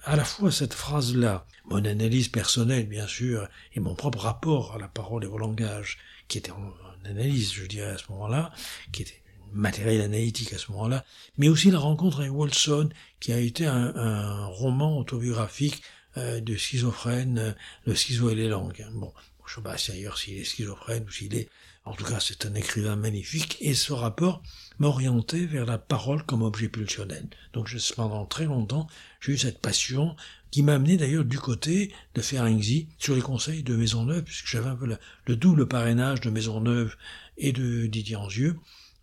[0.04, 4.78] à la fois cette phrase-là, mon analyse personnelle, bien sûr, et mon propre rapport à
[4.78, 6.72] la parole et au langage, qui était en,
[7.04, 8.52] analyse, je dirais, à ce moment-là,
[8.92, 11.04] qui était matériel analytique à ce moment-là,
[11.38, 12.88] mais aussi la rencontre avec Wilson,
[13.20, 15.82] qui a été un, roman autobiographique
[16.16, 17.52] euh, de schizophrène, euh,
[17.86, 18.86] le schizo et les langues.
[18.92, 19.12] Bon,
[19.46, 21.48] je sais pas si ailleurs s'il est schizophrène ou s'il est...
[21.86, 24.42] En tout cas, c'est un écrivain magnifique, et ce rapport
[24.78, 27.26] m'orientait vers la parole comme objet pulsionnel.
[27.52, 28.86] Donc, pendant très longtemps,
[29.20, 30.16] j'ai eu cette passion
[30.50, 34.70] qui m'a amené d'ailleurs du côté de Ferenczi sur les conseils de Maisonneuve, puisque j'avais
[34.70, 34.96] un peu
[35.26, 36.96] le double parrainage de Maisonneuve
[37.36, 38.56] et de Didier Anzieux.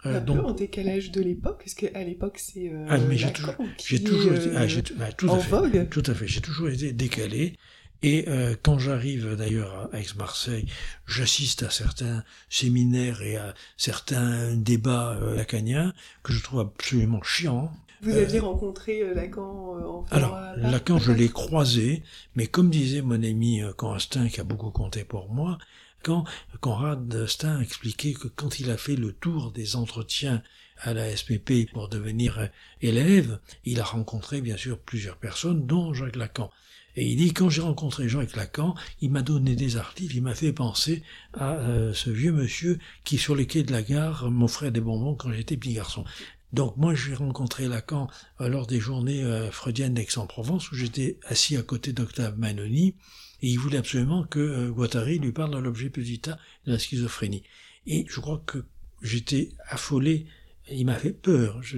[0.06, 3.18] Euh, un donc, peu en décalage de l'époque, parce qu'à l'époque c'est euh, ah, mais
[3.18, 4.66] j'ai toujours, j'ai toujours été, ah,
[4.98, 5.90] bah, tout en à fait, vogue.
[5.90, 7.54] Tout à fait, j'ai toujours été décalé.
[8.04, 10.66] Et euh, quand j'arrive d'ailleurs à Aix-Marseille,
[11.06, 17.72] j'assiste à certains séminaires et à certains débats euh, lacaniens que je trouve absolument chiants.
[18.02, 22.02] Vous aviez euh, rencontré euh, Lacan euh, en Alors, Lacan, je l'ai croisé,
[22.36, 25.60] mais comme disait mon ami Constant, qui a beaucoup compté pour moi,
[26.04, 26.26] quand
[26.60, 30.42] Conrad Stein expliquait que quand il a fait le tour des entretiens
[30.78, 32.50] à la SPP pour devenir
[32.82, 36.50] élève, il a rencontré bien sûr plusieurs personnes, dont Jacques Lacan.
[36.96, 40.36] Et il dit, quand j'ai rencontré Jacques Lacan, il m'a donné des articles, il m'a
[40.36, 41.58] fait penser à
[41.94, 45.56] ce vieux monsieur qui, sur les quais de la gare, m'offrait des bonbons quand j'étais
[45.56, 46.04] petit garçon.
[46.54, 48.08] Donc moi j'ai rencontré Lacan
[48.42, 52.96] euh, lors des journées euh, freudiennes d'Aix-en-Provence où j'étais assis à côté d'Octave Manoni
[53.42, 57.44] et il voulait absolument que euh, Guattari lui parle de l'objet posita de la schizophrénie.
[57.88, 58.66] Et je crois que
[59.02, 60.28] j'étais affolé,
[60.72, 61.62] il m'a fait peur.
[61.64, 61.76] Je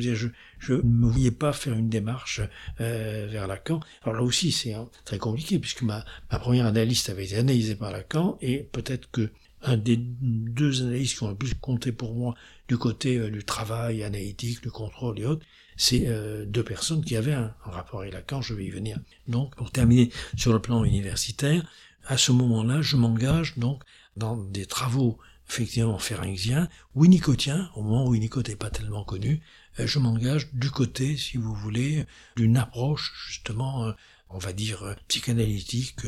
[0.73, 2.41] ne me voyais pas faire une démarche
[2.77, 3.79] vers Lacan.
[4.03, 7.75] Alors là aussi c'est hein, très compliqué puisque ma, ma première analyste avait été analysée
[7.75, 9.31] par Lacan et peut-être que
[9.63, 12.35] un des deux analystes qui ont le plus compté pour moi
[12.67, 15.45] du côté euh, du travail analytique, du contrôle et autres,
[15.77, 18.99] c'est euh, deux personnes qui avaient un, rapport avec Lacan, je vais y venir.
[19.27, 21.63] Donc, pour terminer sur le plan universitaire,
[22.05, 23.83] à ce moment-là, je m'engage donc
[24.17, 25.17] dans des travaux
[25.49, 29.41] effectivement pharynxiens, winnicotiens, au moment où Winnicott n'est pas tellement connu,
[29.79, 32.05] euh, je m'engage du côté, si vous voulez,
[32.35, 33.93] d'une approche justement,
[34.29, 36.01] on va dire, psychanalytique,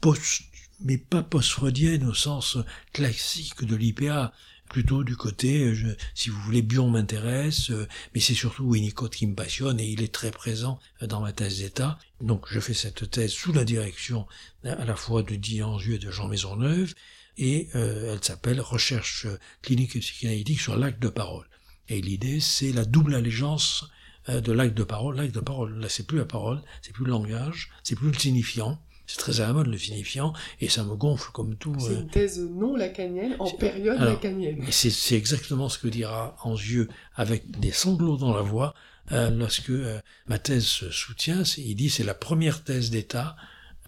[0.00, 0.42] post
[0.82, 2.58] mais pas post-freudienne au sens
[2.92, 4.32] classique de l'IPA,
[4.70, 9.26] plutôt du côté, je, si vous voulez, Bion m'intéresse, euh, mais c'est surtout Winnicott qui
[9.26, 11.98] me passionne et il est très présent dans ma thèse d'État.
[12.20, 14.26] Donc je fais cette thèse sous la direction
[14.64, 16.94] à la fois de Anzieux et de Jean Maisonneuve,
[17.36, 19.26] et euh, elle s'appelle Recherche
[19.60, 21.46] clinique et psychanalytique sur l'acte de parole.
[21.88, 23.86] Et l'idée, c'est la double allégeance
[24.28, 25.16] euh, de l'acte de parole.
[25.16, 28.18] L'acte de parole, là, c'est plus la parole, c'est plus le langage, c'est plus le
[28.18, 31.74] signifiant, c'est très à la mode le signifiant, et ça me gonfle comme tout.
[31.80, 34.64] C'est une euh, thèse non lacanienne en période lacanienne.
[34.70, 38.72] C'est exactement ce que dira Anzieux avec des sanglots dans la voix
[39.10, 41.42] euh, lorsque euh, ma thèse se soutient.
[41.58, 43.34] Il dit c'est la première thèse d'État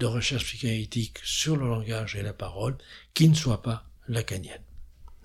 [0.01, 2.77] de recherche psychanalytique sur le langage et la parole
[3.15, 4.63] qui ne soit pas lacanienne.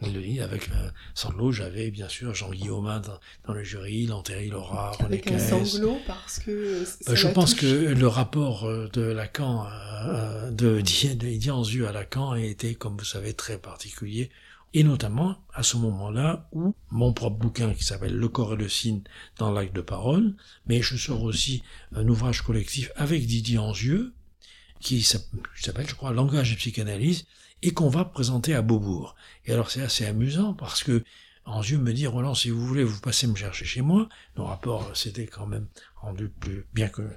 [0.02, 1.52] Avec un sanglot.
[1.52, 3.02] J'avais bien sûr Jean Guillaume
[3.46, 6.84] dans, le jury, Lantéry Laura, René Avec un sanglot parce que.
[7.06, 9.68] Ben, je pense que le rapport euh, de Lacan,
[10.06, 14.30] euh, de Didier à Lacan a été, comme vous savez, très particulier.
[14.74, 18.70] Et notamment à ce moment-là où mon propre bouquin qui s'appelle Le corps et le
[18.70, 19.02] signe
[19.38, 20.36] dans l'acte de parole,
[20.68, 21.64] mais je sors aussi
[21.96, 24.14] un ouvrage collectif avec Didier Anzieux,
[24.80, 27.26] qui s'appelle, je crois, Langage et psychanalyse,
[27.64, 29.16] et qu'on va présenter à Beaubourg.
[29.46, 31.04] Et alors c'est assez amusant parce que
[31.46, 34.10] Anzieux me dit, Roland, si vous voulez, vous passez me chercher chez moi.
[34.36, 37.10] Nos rapports c'était quand même rendu plus, bien que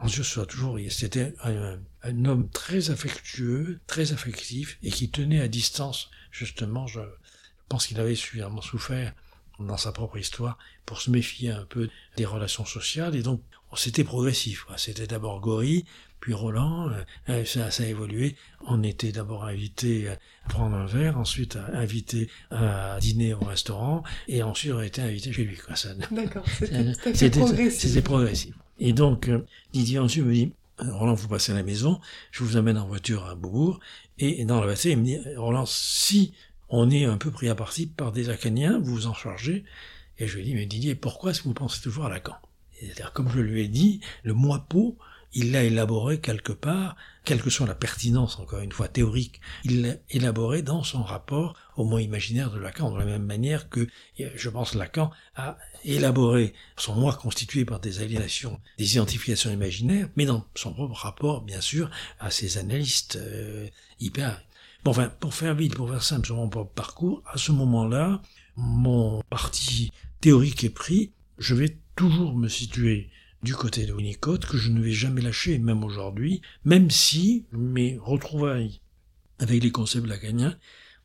[0.00, 5.46] Anzieux soit toujours, c'était un, un, homme très affectueux, très affectif, et qui tenait à
[5.46, 7.00] distance, justement, je,
[7.72, 9.14] pense qu'il avait suffisamment souffert
[9.58, 13.40] dans sa propre histoire pour se méfier un peu des relations sociales, et donc
[13.76, 14.66] c'était progressif.
[14.76, 15.86] C'était d'abord Gori,
[16.22, 16.92] puis Roland, euh,
[17.30, 18.36] euh, ça, ça, a évolué.
[18.68, 20.16] On était d'abord invité à
[20.48, 25.32] prendre un verre, ensuite invité à dîner au restaurant, et ensuite on a été invité
[25.32, 25.58] chez lui.
[26.12, 26.44] D'accord,
[27.14, 27.90] c'était progressif.
[27.90, 28.54] C'était progressif.
[28.78, 32.56] Et donc, euh, Didier ensuite me dit, Roland, vous passez à la maison, je vous
[32.56, 33.80] amène en voiture à Beaubourg,
[34.18, 36.34] et dans la voiture, il me dit, Roland, si
[36.68, 39.64] on est un peu pris à partie par des Lacaniens, vous vous en chargez.
[40.18, 42.36] Et je lui ai dit, mais Didier, pourquoi est-ce que vous pensez toujours à Lacan?
[42.78, 44.96] C'est-à-dire, comme je lui ai dit, le moi-peau
[45.34, 49.82] il l'a élaboré quelque part, quelle que soit la pertinence, encore une fois, théorique, il
[49.82, 53.86] l'a élaboré dans son rapport au moi imaginaire de Lacan, de la même manière que,
[54.18, 60.26] je pense, Lacan a élaboré son moi constitué par des aliénations, des identifications imaginaires, mais
[60.26, 63.68] dans son propre rapport, bien sûr, à ses analystes euh,
[64.00, 64.42] hyper...
[64.84, 68.20] Bon, enfin, pour faire vite, pour faire simple sur mon propre parcours, à ce moment-là,
[68.56, 73.10] mon parti théorique est pris, je vais toujours me situer
[73.42, 77.98] du côté de Winnicott, que je ne vais jamais lâcher, même aujourd'hui, même si mes
[77.98, 78.80] retrouvailles
[79.38, 80.56] avec les concepts lacaniens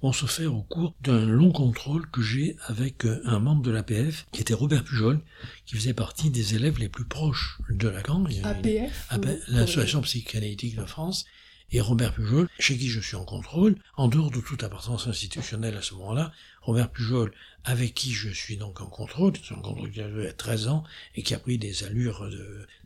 [0.02, 3.72] vont se faire au cours d'un long contrôle que j'ai avec euh, un membre de
[3.72, 5.20] l'APF, qui était Robert Pujol,
[5.66, 8.24] qui faisait partie des élèves les plus proches de Lacan.
[8.44, 9.10] APF
[9.48, 11.26] L'Association psychanalytique de France,
[11.72, 15.76] et Robert Pujol, chez qui je suis en contrôle, en dehors de toute appartenance institutionnelle
[15.76, 16.32] à ce moment-là,
[16.68, 20.68] Robert Pujol, avec qui je suis donc en contrôle, c'est un contrôle qui a 13
[20.68, 20.84] ans
[21.16, 22.30] et qui a pris des allures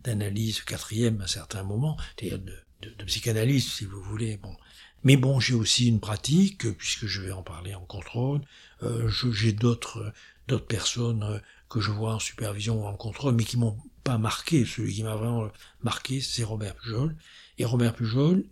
[0.03, 4.37] d'analyse quatrième à certains moments, c'est-à-dire de, psychanalyse si vous voulez.
[4.37, 4.55] Bon.
[5.03, 8.41] Mais bon, j'ai aussi une pratique, puisque je vais en parler en contrôle,
[8.83, 10.13] euh, j'ai d'autres
[10.47, 14.19] d'autres personnes euh, que je vois en supervision ou en contrôle, mais qui m'ont pas
[14.19, 14.63] marqué.
[14.65, 15.49] Celui qui m'a vraiment
[15.81, 17.15] marqué, c'est Robert Pujol.
[17.57, 18.45] Et Robert Pujol,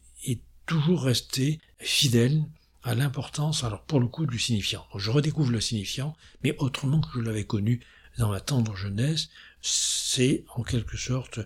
[0.70, 2.44] toujours resté fidèle
[2.84, 4.86] à l'importance, alors pour le coup, du signifiant.
[4.96, 7.82] je redécouvre le signifiant, mais autrement que je l'avais connu
[8.18, 9.30] dans ma tendre jeunesse,
[9.62, 11.40] c'est en quelque sorte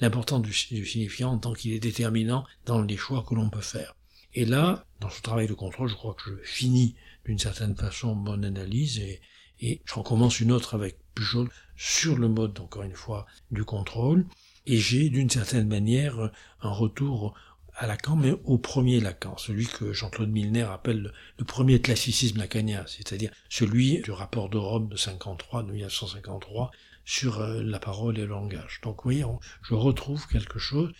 [0.00, 3.94] l'importance du, signifiant en tant qu'il est déterminant dans les choix que l'on peut faire.
[4.34, 8.14] Et là, dans ce travail de contrôle, je crois que je finis d'une certaine façon
[8.14, 9.20] mon analyse et,
[9.60, 14.26] et je recommence une autre avec Pujol sur le mode, encore une fois, du contrôle.
[14.66, 17.34] Et j'ai d'une certaine manière un retour
[17.80, 22.84] à Lacan, mais au premier Lacan, celui que Jean-Claude Milner appelle le, premier classicisme lacanien,
[22.86, 26.72] c'est-à-dire celui du rapport de Rome de 53, de 1953,
[27.06, 28.80] sur euh, la parole et le langage.
[28.82, 29.22] Donc oui,
[29.62, 30.92] je retrouve quelque chose,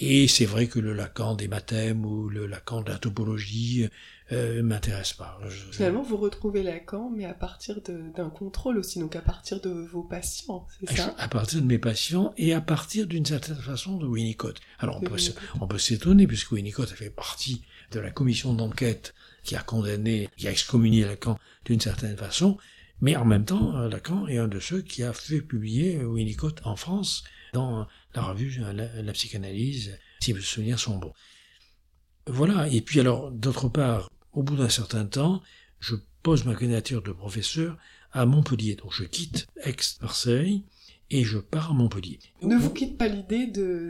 [0.00, 3.88] et c'est vrai que le Lacan des mathèmes ou le Lacan de la topologie
[4.30, 5.38] euh, m'intéresse pas.
[5.72, 10.02] Finalement, vous retrouvez Lacan, mais à partir d'un contrôle aussi, donc à partir de vos
[10.02, 11.14] patients, c'est ça?
[11.18, 14.60] À partir de mes patients et à partir d'une certaine façon de Winnicott.
[14.78, 15.16] Alors on peut,
[15.60, 20.28] on peut s'étonner, puisque Winnicott a fait partie de la commission d'enquête qui a condamné,
[20.36, 22.58] qui a excommunié Lacan d'une certaine façon,
[23.00, 26.60] mais en même temps, euh, Lacan est un de ceux qui a fait publier Winnicott
[26.64, 31.12] en France dans la revue La, la psychanalyse, si mes souvenirs sont bons.
[32.26, 35.42] Voilà, et puis alors, d'autre part, au bout d'un certain temps,
[35.80, 37.78] je pose ma candidature de professeur
[38.12, 38.76] à Montpellier.
[38.76, 40.64] Donc je quitte Aix-Marseille
[41.10, 42.18] et je pars à Montpellier.
[42.42, 43.46] Ne vous quitte pas l'idée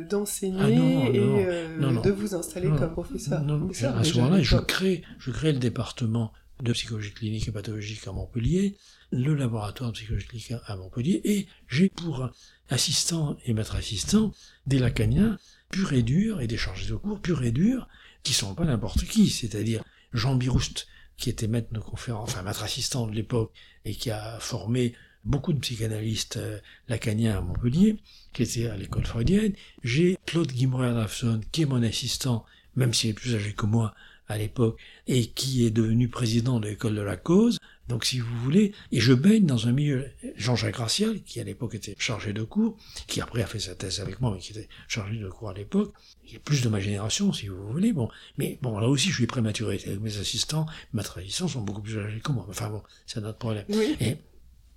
[0.09, 3.43] d'enseigner ah et euh, de vous installer comme professeur.
[3.43, 8.07] Non, à ce moment-là, je crée, je crée le département de psychologie clinique et pathologique
[8.07, 8.77] à Montpellier,
[9.11, 12.31] le laboratoire de psychologie clinique à Montpellier, et j'ai pour
[12.69, 14.33] assistant et maître assistant
[14.67, 15.39] des lacaniens
[15.71, 17.89] purs et durs et des chargés de cours purs et durs
[18.23, 22.63] qui sont pas n'importe qui, c'est-à-dire Jean Biroust, qui était maître de conférence, enfin maître
[22.63, 23.53] assistant de l'époque,
[23.85, 27.97] et qui a formé beaucoup de psychanalystes euh, lacaniens à Montpellier,
[28.33, 29.53] qui était à l'école freudienne.
[29.83, 32.45] J'ai Claude Guimaury-Rafson, qui est mon assistant,
[32.77, 33.95] même s'il est plus âgé que moi
[34.29, 38.37] à l'époque, et qui est devenu président de l'école de la cause, donc si vous
[38.39, 42.43] voulez, et je baigne dans un milieu, Jean-Jacques Gracial, qui à l'époque était chargé de
[42.43, 45.51] cours, qui après a fait sa thèse avec moi, mais qui était chargé de cours
[45.51, 45.95] à l'époque,
[46.27, 49.15] il est plus de ma génération, si vous voulez, bon, mais bon, là aussi je
[49.15, 53.21] suis prématuré, mes assistants, mes assistants sont beaucoup plus âgés que moi, enfin bon, c'est
[53.21, 53.65] notre problème.
[54.01, 54.19] Et,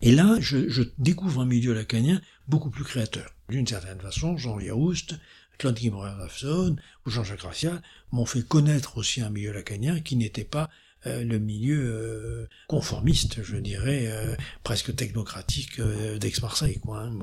[0.01, 3.35] et, là, je, je, découvre un milieu lacanien beaucoup plus créateur.
[3.49, 5.15] D'une certaine façon, Jean Yarouste,
[5.57, 10.71] Claude Guimard-Rafson ou Jean-Jacques Gracial m'ont fait connaître aussi un milieu lacanien qui n'était pas
[11.05, 16.79] le milieu euh, conformiste, je dirais, euh, presque technocratique d'Aix-Marseille.
[16.79, 17.19] Quoi, hein,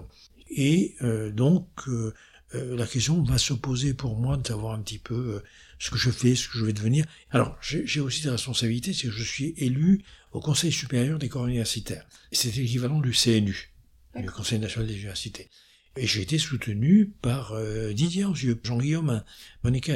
[0.50, 0.96] Et
[1.32, 1.66] donc,
[2.52, 5.42] la question va se poser pour moi de savoir un petit peu
[5.78, 7.04] ce que je fais, ce que je vais devenir.
[7.30, 11.46] Alors, j'ai aussi des responsabilités, c'est que je suis élu au Conseil supérieur des corps
[11.46, 12.06] universitaires.
[12.32, 13.70] C'est l'équivalent du CNU,
[14.14, 15.48] le Conseil national des universités.
[15.96, 17.54] Et j'ai été soutenu par
[17.92, 19.22] Didier Anzieux, Jean-Guillaume
[19.62, 19.90] Monique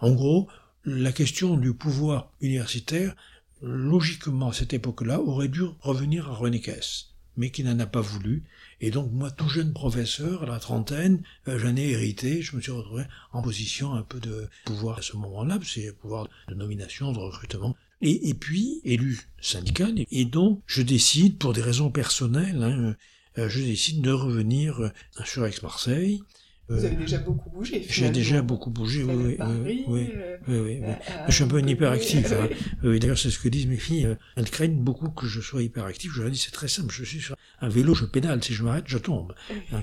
[0.00, 0.48] En gros,
[0.88, 3.14] la question du pouvoir universitaire,
[3.62, 8.00] logiquement à cette époque-là, aurait dû revenir à René Kess, mais qui n'en a pas
[8.00, 8.44] voulu.
[8.80, 12.60] Et donc moi, tout jeune professeur, à la trentaine, euh, j'en ai hérité, je me
[12.60, 16.54] suis retrouvé en position un peu de pouvoir à ce moment-là, c'est le pouvoir de
[16.54, 17.76] nomination, de recrutement.
[18.00, 22.94] Et, puis, élu syndical, et donc je décide, pour des raisons personnelles, hein,
[23.38, 24.90] euh, je décide de revenir euh,
[25.24, 26.22] sur Aix-Marseille,
[26.68, 27.86] vous avez déjà beaucoup bougé.
[27.88, 30.12] J'ai déjà beaucoup bougé, oui, oui, oui,
[30.48, 30.82] oui,
[31.26, 32.30] Je suis un peu un hyperactif.
[32.32, 32.48] Hein.
[32.82, 34.06] D'ailleurs, c'est ce que disent mes filles.
[34.06, 36.12] Euh, elles craignent beaucoup que je sois hyperactif.
[36.12, 36.92] Je leur dis, c'est très simple.
[36.92, 38.44] Je suis sur un vélo, je pédale.
[38.44, 39.34] Si je m'arrête, je tombe.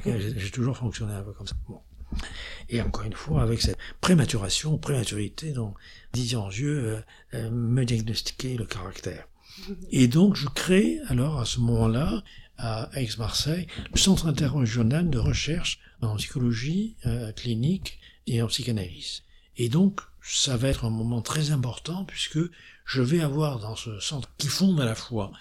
[0.06, 1.56] J'ai toujours fonctionné un peu comme ça.
[2.70, 5.74] Et encore une fois, avec cette prématuration, prématurité dont
[6.14, 9.28] Didier Angieux euh, me diagnostiquait le caractère.
[9.92, 12.24] Et donc, je crée alors à ce moment-là,
[12.58, 19.24] à Aix-Marseille, le Centre interrégional de recherche en psychologie euh, clinique et en psychanalyse.
[19.58, 22.40] Et donc, ça va être un moment très important puisque
[22.86, 25.32] je vais avoir dans ce centre qui fonde à la fois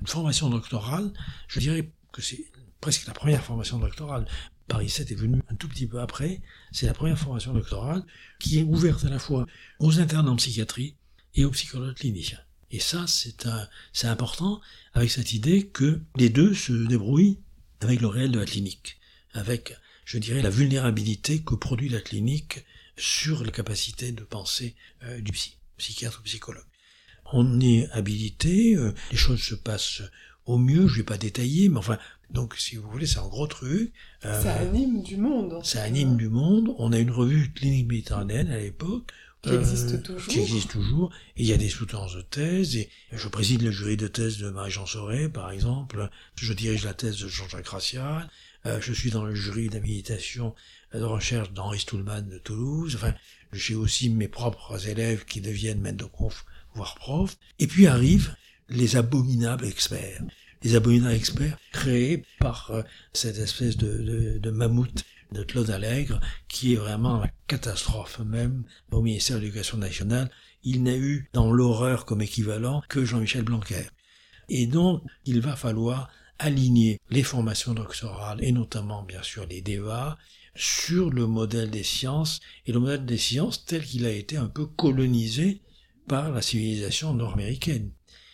[0.00, 1.12] une formation doctorale,
[1.48, 2.44] je dirais que c'est
[2.80, 4.26] presque la première formation doctorale.
[4.68, 6.40] Paris 7 est venu un tout petit peu après,
[6.72, 8.02] c'est la première formation doctorale
[8.38, 9.46] qui est ouverte à la fois
[9.78, 10.96] aux internes en psychiatrie
[11.34, 12.43] et aux psychologues cliniciens.
[12.74, 14.60] Et ça, c'est important
[14.94, 17.38] avec cette idée que les deux se débrouillent
[17.80, 18.98] avec le réel de la clinique,
[19.32, 22.64] avec, je dirais, la vulnérabilité que produit la clinique
[22.96, 26.66] sur la capacité de pensée euh, du psy, psychiatre ou psychologue.
[27.32, 30.02] On est habilité, euh, les choses se passent
[30.44, 31.98] au mieux, je vais pas détailler, mais enfin,
[32.30, 33.92] donc si vous voulez, c'est un gros truc.
[34.24, 35.64] Euh, ça anime du monde.
[35.64, 36.74] Ça anime du monde.
[36.78, 39.12] On a une revue clinique méditerranéenne à l'époque
[39.44, 40.32] qui existe euh, toujours.
[40.32, 41.12] Qui existe toujours.
[41.36, 42.76] Et il y a des soutenances de thèse.
[42.76, 46.08] Et je préside le jury de thèse de Marie-Jean Soré, par exemple.
[46.36, 48.28] Je dirige la thèse de Jean-Jacques Racial.
[48.66, 50.54] Euh, je suis dans le jury d'habilitation
[50.92, 52.94] de recherche d'Henri Stuhlmann de Toulouse.
[52.96, 53.14] Enfin,
[53.52, 57.36] j'ai aussi mes propres élèves qui deviennent maîtres de conf, voire profs.
[57.58, 58.34] Et puis arrivent
[58.68, 60.22] les abominables experts.
[60.62, 62.82] Les abominables experts créés par euh,
[63.12, 68.64] cette espèce de, de, de mammouth de Claude Allègre, qui est vraiment la catastrophe même
[68.90, 70.30] au ministère de l'Éducation nationale.
[70.62, 73.84] Il n'a eu dans l'horreur comme équivalent que Jean-Michel Blanquer.
[74.48, 80.16] Et donc, il va falloir aligner les formations doctorales, et notamment, bien sûr, les DEA,
[80.54, 84.48] sur le modèle des sciences, et le modèle des sciences tel qu'il a été un
[84.48, 85.62] peu colonisé
[86.08, 87.90] par la civilisation nord-américaine.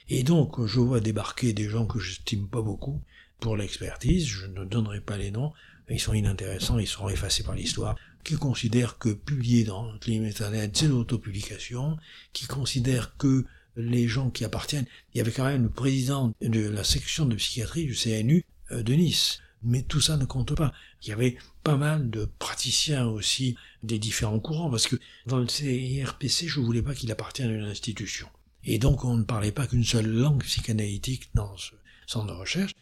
[0.08, 3.00] Et donc, je vois débarquer des gens que j'estime pas beaucoup
[3.38, 5.52] pour l'expertise, je ne donnerai pas les noms,
[5.94, 10.72] ils sont inintéressants, ils seront effacés par l'histoire, qui considèrent que publier dans Climat Internet,
[10.74, 11.96] c'est l'autopublication,
[12.32, 13.44] qui considèrent que
[13.76, 17.36] les gens qui appartiennent, il y avait quand même le président de la section de
[17.36, 19.40] psychiatrie du CNU euh, de Nice.
[19.62, 20.72] Mais tout ça ne compte pas.
[21.02, 25.48] Il y avait pas mal de praticiens aussi des différents courants, parce que dans le
[25.48, 28.26] CIRPC, je voulais pas qu'il appartienne à une institution.
[28.64, 31.72] Et donc on ne parlait pas qu'une seule langue psychanalytique dans ce
[32.06, 32.74] centre de recherche,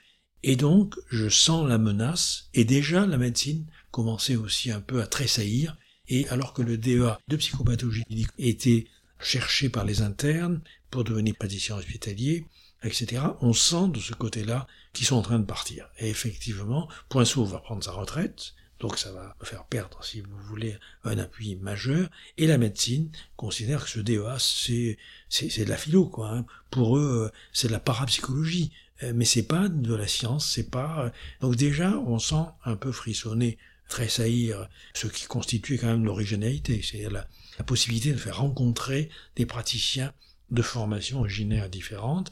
[0.42, 5.06] et donc, je sens la menace, et déjà la médecine commençait aussi un peu à
[5.06, 5.76] tressaillir,
[6.08, 8.04] et alors que le DEA de psychopathologie
[8.38, 8.86] était
[9.20, 10.60] cherché par les internes
[10.90, 12.46] pour devenir praticien hospitalier,
[12.82, 15.88] etc., on sent de ce côté-là qu'ils sont en train de partir.
[15.98, 20.78] Et effectivement, Poinceau va prendre sa retraite, donc ça va faire perdre, si vous voulez,
[21.02, 22.08] un appui majeur.
[22.36, 26.30] Et la médecine considère que ce DEA, c'est, c'est, de la philo, quoi.
[26.30, 26.46] Hein.
[26.70, 28.70] Pour eux, c'est de la parapsychologie.
[29.02, 31.04] Euh, mais c'est pas de la science, c'est pas.
[31.04, 36.82] Euh, donc déjà, on sent un peu frissonner, tressaillir ce qui constitue quand même l'originalité,
[36.82, 37.26] c'est-à-dire la,
[37.64, 40.12] possibilité de faire rencontrer des praticiens
[40.50, 42.30] de formations originaires différentes.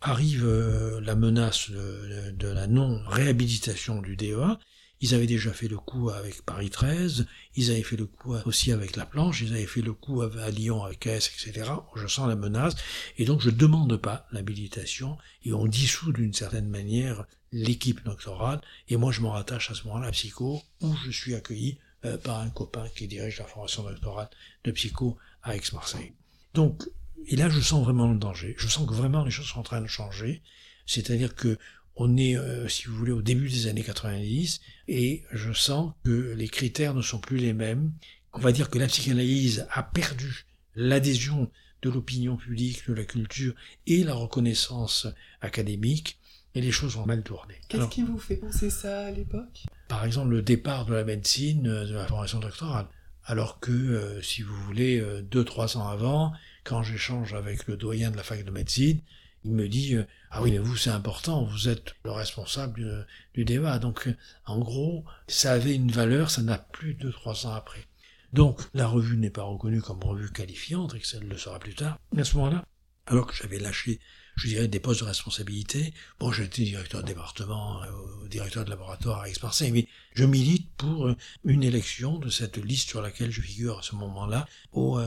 [0.00, 4.58] Arrive euh, la menace de, de la non-réhabilitation du DEA,
[5.02, 7.26] ils avaient déjà fait le coup avec Paris 13,
[7.56, 10.50] ils avaient fait le coup aussi avec La Planche, ils avaient fait le coup à
[10.50, 11.70] Lyon avec S, etc.
[11.96, 12.74] Je sens la menace,
[13.18, 18.96] et donc je demande pas l'habilitation, et on dissout d'une certaine manière l'équipe doctorale, et
[18.96, 22.38] moi je m'en rattache à ce moment-là à Psycho, où je suis accueilli euh, par
[22.38, 24.30] un copain qui dirige la formation doctorale
[24.62, 26.12] de Psycho à Aix-Marseille.
[26.54, 26.88] Donc,
[27.26, 29.64] et là je sens vraiment le danger, je sens que vraiment les choses sont en
[29.64, 30.42] train de changer,
[30.86, 31.58] c'est-à-dire que
[31.96, 36.34] on est, euh, si vous voulez, au début des années 90, et je sens que
[36.36, 37.92] les critères ne sont plus les mêmes.
[38.32, 41.50] On va dire que la psychanalyse a perdu l'adhésion
[41.82, 43.54] de l'opinion publique, de la culture
[43.86, 45.06] et la reconnaissance
[45.40, 46.18] académique,
[46.54, 47.54] et les choses ont mal tourné.
[47.68, 49.64] Qu'est-ce qui vous fait penser ça à l'époque?
[49.88, 52.86] Par exemple, le départ de la médecine, euh, de la formation doctorale.
[53.24, 56.32] Alors que, euh, si vous voulez, deux, trois ans avant,
[56.64, 59.00] quand j'échange avec le doyen de la fac de médecine,
[59.44, 63.44] il me dit euh, ah oui mais vous c'est important vous êtes le responsable du,
[63.44, 63.78] débat.
[63.78, 64.16] Donc euh,
[64.46, 67.86] en gros ça avait une valeur ça n'a plus de trois ans après.
[68.32, 71.74] Donc la revue n'est pas reconnue comme revue qualifiante et que ça le sera plus
[71.74, 72.64] tard mais à ce moment-là.
[73.06, 73.98] Alors que j'avais lâché
[74.36, 75.92] je dirais des postes de responsabilité.
[76.20, 81.10] Bon j'étais directeur de département euh, directeur de laboratoire à Aix-Marseille mais je milite pour
[81.44, 85.00] une élection de cette liste sur laquelle je figure à ce moment-là au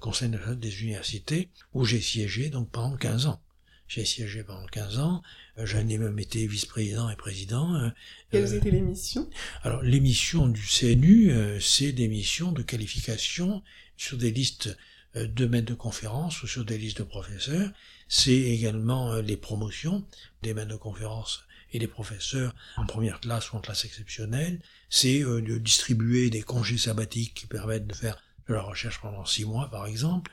[0.00, 3.40] Conseil national des universités où j'ai siégé donc pendant 15 ans
[3.88, 5.22] j'ai siégé pendant 15 ans.
[5.58, 7.74] Euh, j'en ai même été vice-président et président.
[7.74, 7.90] Euh,
[8.30, 9.28] Quelles euh, étaient les missions?
[9.62, 13.62] Alors, les missions du CNU, c'est des missions de qualification
[13.96, 14.76] sur des listes
[15.14, 17.70] de maîtres de conférences ou sur des listes de professeurs.
[18.08, 20.04] C'est également les promotions
[20.42, 24.60] des maîtres de conférences et les professeurs en première classe ou en classe exceptionnelle,
[24.90, 29.44] c'est de distribuer des congés sabbatiques qui permettent de faire de la recherche pendant six
[29.44, 30.30] mois, par exemple.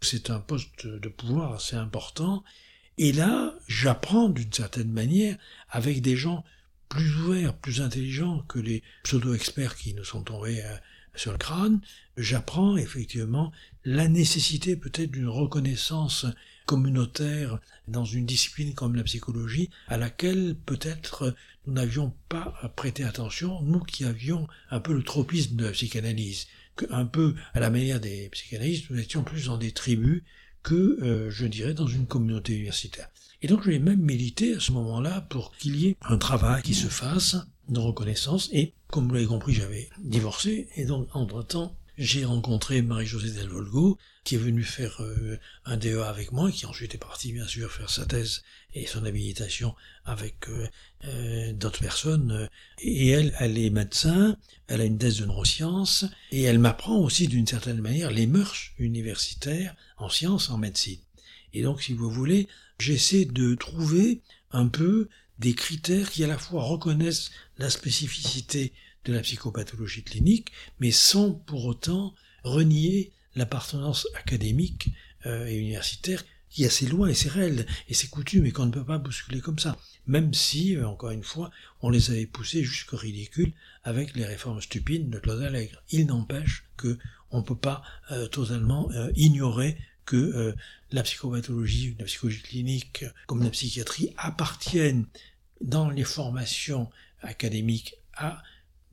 [0.00, 2.44] C'est un poste de pouvoir assez important.
[2.98, 5.36] Et là, j'apprends d'une certaine manière
[5.68, 6.44] avec des gens
[6.88, 10.76] plus ouverts, plus intelligents que les pseudo-experts qui nous sont tombés euh,
[11.14, 11.80] sur le crâne.
[12.16, 13.52] J'apprends effectivement
[13.84, 16.26] la nécessité peut-être d'une reconnaissance
[16.66, 21.34] communautaire dans une discipline comme la psychologie, à laquelle peut-être
[21.66, 26.46] nous n'avions pas prêté attention, nous qui avions un peu le tropisme de la psychanalyse,
[26.90, 30.22] un peu à la manière des psychanalystes, nous étions plus dans des tribus
[30.64, 33.08] que, euh, je dirais, dans une communauté universitaire.
[33.42, 36.74] Et donc j'ai même milité à ce moment-là pour qu'il y ait un travail qui
[36.74, 37.36] se fasse
[37.68, 43.30] de reconnaissance, et comme vous l'avez compris, j'avais divorcé, et donc entre-temps, j'ai rencontré Marie-Josée
[43.30, 47.32] Del Volgo, qui est venue faire euh, un DEA avec moi, qui ensuite est partie
[47.32, 48.42] bien sûr faire sa thèse
[48.74, 49.74] et son habilitation
[50.04, 50.68] avec euh,
[51.04, 52.48] euh, d'autres personnes.
[52.80, 54.36] Et elle, elle est médecin,
[54.66, 58.72] elle a une thèse de neurosciences, et elle m'apprend aussi d'une certaine manière les mœurs
[58.78, 61.00] universitaires en sciences, en médecine.
[61.52, 62.48] Et donc, si vous voulez,
[62.80, 64.20] j'essaie de trouver
[64.50, 68.72] un peu des critères qui à la fois reconnaissent la spécificité
[69.04, 74.90] de la psychopathologie clinique, mais sans pour autant renier l'appartenance académique
[75.26, 78.66] euh, et universitaire qui est assez loin et c'est réel et c'est coutume et qu'on
[78.66, 79.76] ne peut pas bousculer comme ça.
[80.06, 81.50] Même si, euh, encore une fois,
[81.82, 83.52] on les avait poussés jusqu'au ridicule
[83.82, 85.82] avec les réformes stupides de Claude Allègre.
[85.90, 86.98] Il n'empêche que
[87.30, 87.82] on ne peut pas
[88.12, 90.54] euh, totalement ignorer que
[90.92, 95.06] la psychopathologie, la psychologie clinique, comme la psychiatrie, appartiennent
[95.62, 96.90] dans les formations
[97.22, 98.42] académiques à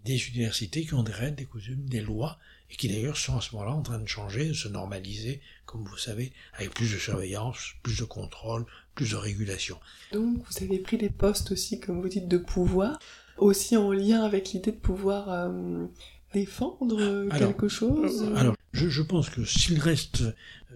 [0.06, 2.38] des universités qui ont des règles, des coutumes, des lois,
[2.72, 5.84] et qui d'ailleurs sont à ce moment-là en train de changer, de se normaliser, comme
[5.84, 9.78] vous savez, avec plus de surveillance, plus de contrôle, plus de régulation.
[10.14, 13.00] Donc vous avez pris des postes aussi, comme vous dites, de pouvoir,
[13.38, 15.86] aussi en lien avec l'idée de pouvoir euh,
[16.34, 20.24] défendre quelque chose euh, Alors, je, je pense que s'il reste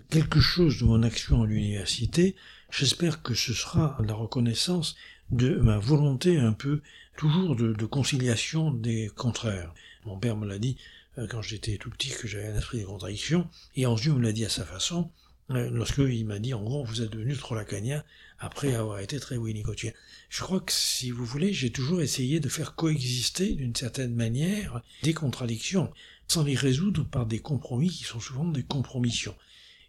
[0.10, 2.36] quelque chose de mon action à l'université,
[2.72, 4.96] j'espère que ce sera la reconnaissance
[5.32, 6.82] de ma volonté un peu
[7.16, 9.74] toujours de, conciliation des contraires.
[10.05, 10.78] Mon père me l'a dit
[11.18, 14.32] euh, quand j'étais tout petit que j'avais un esprit de contradiction, et Angiou me l'a
[14.32, 15.09] dit à sa façon,
[15.51, 18.03] euh, lorsqu'il m'a dit en gros vous êtes devenu trop lacanien
[18.39, 19.91] après avoir été très winnicottien.
[20.30, 24.82] Je crois que si vous voulez, j'ai toujours essayé de faire coexister d'une certaine manière
[25.03, 25.91] des contradictions,
[26.28, 29.36] sans les résoudre par des compromis qui sont souvent des compromissions.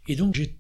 [0.09, 0.57] Et donc j'ai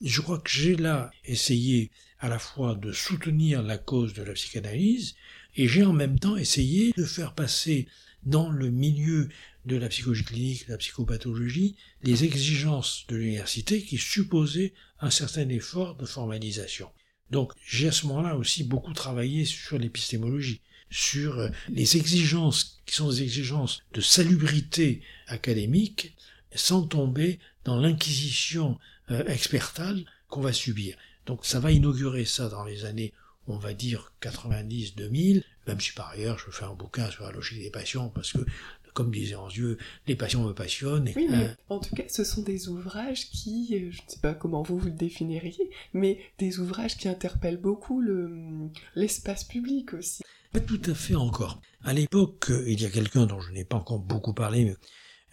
[0.00, 4.32] je crois que j'ai là essayé à la fois de soutenir la cause de la
[4.32, 5.14] psychanalyse,
[5.56, 7.88] et j'ai en même temps essayé de faire passer
[8.22, 9.28] dans le milieu
[9.64, 15.48] de la psychologie clinique, de la psychopathologie, les exigences de l'université qui supposaient un certain
[15.48, 16.90] effort de formalisation.
[17.30, 23.10] Donc j'ai à ce moment-là aussi beaucoup travaillé sur l'épistémologie, sur les exigences qui sont
[23.10, 26.16] des exigences de salubrité académique,
[26.54, 28.78] sans tomber dans l'inquisition
[29.08, 30.96] expertale qu'on va subir.
[31.26, 33.12] Donc ça va inaugurer ça dans les années,
[33.48, 37.62] on va dire 90-2000, même si par ailleurs je fais un bouquin sur la logique
[37.62, 38.38] des passions, parce que,
[38.94, 39.76] comme disait Anzieux,
[40.06, 41.10] les passions me passionnent.
[41.16, 44.34] oui, mais en tout cas, ce sont des ouvrages qui, euh, je ne sais pas
[44.34, 50.22] comment vous vous le définiriez, mais des ouvrages qui interpellent beaucoup le, l'espace public aussi.
[50.52, 51.60] Pas tout à fait encore.
[51.82, 54.76] À l'époque, euh, il y a quelqu'un dont je n'ai pas encore beaucoup parlé, mais,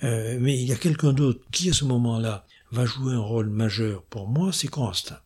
[0.03, 3.49] euh, mais il y a quelqu'un d'autre qui, à ce moment-là, va jouer un rôle
[3.49, 5.19] majeur pour moi, c'est Constant.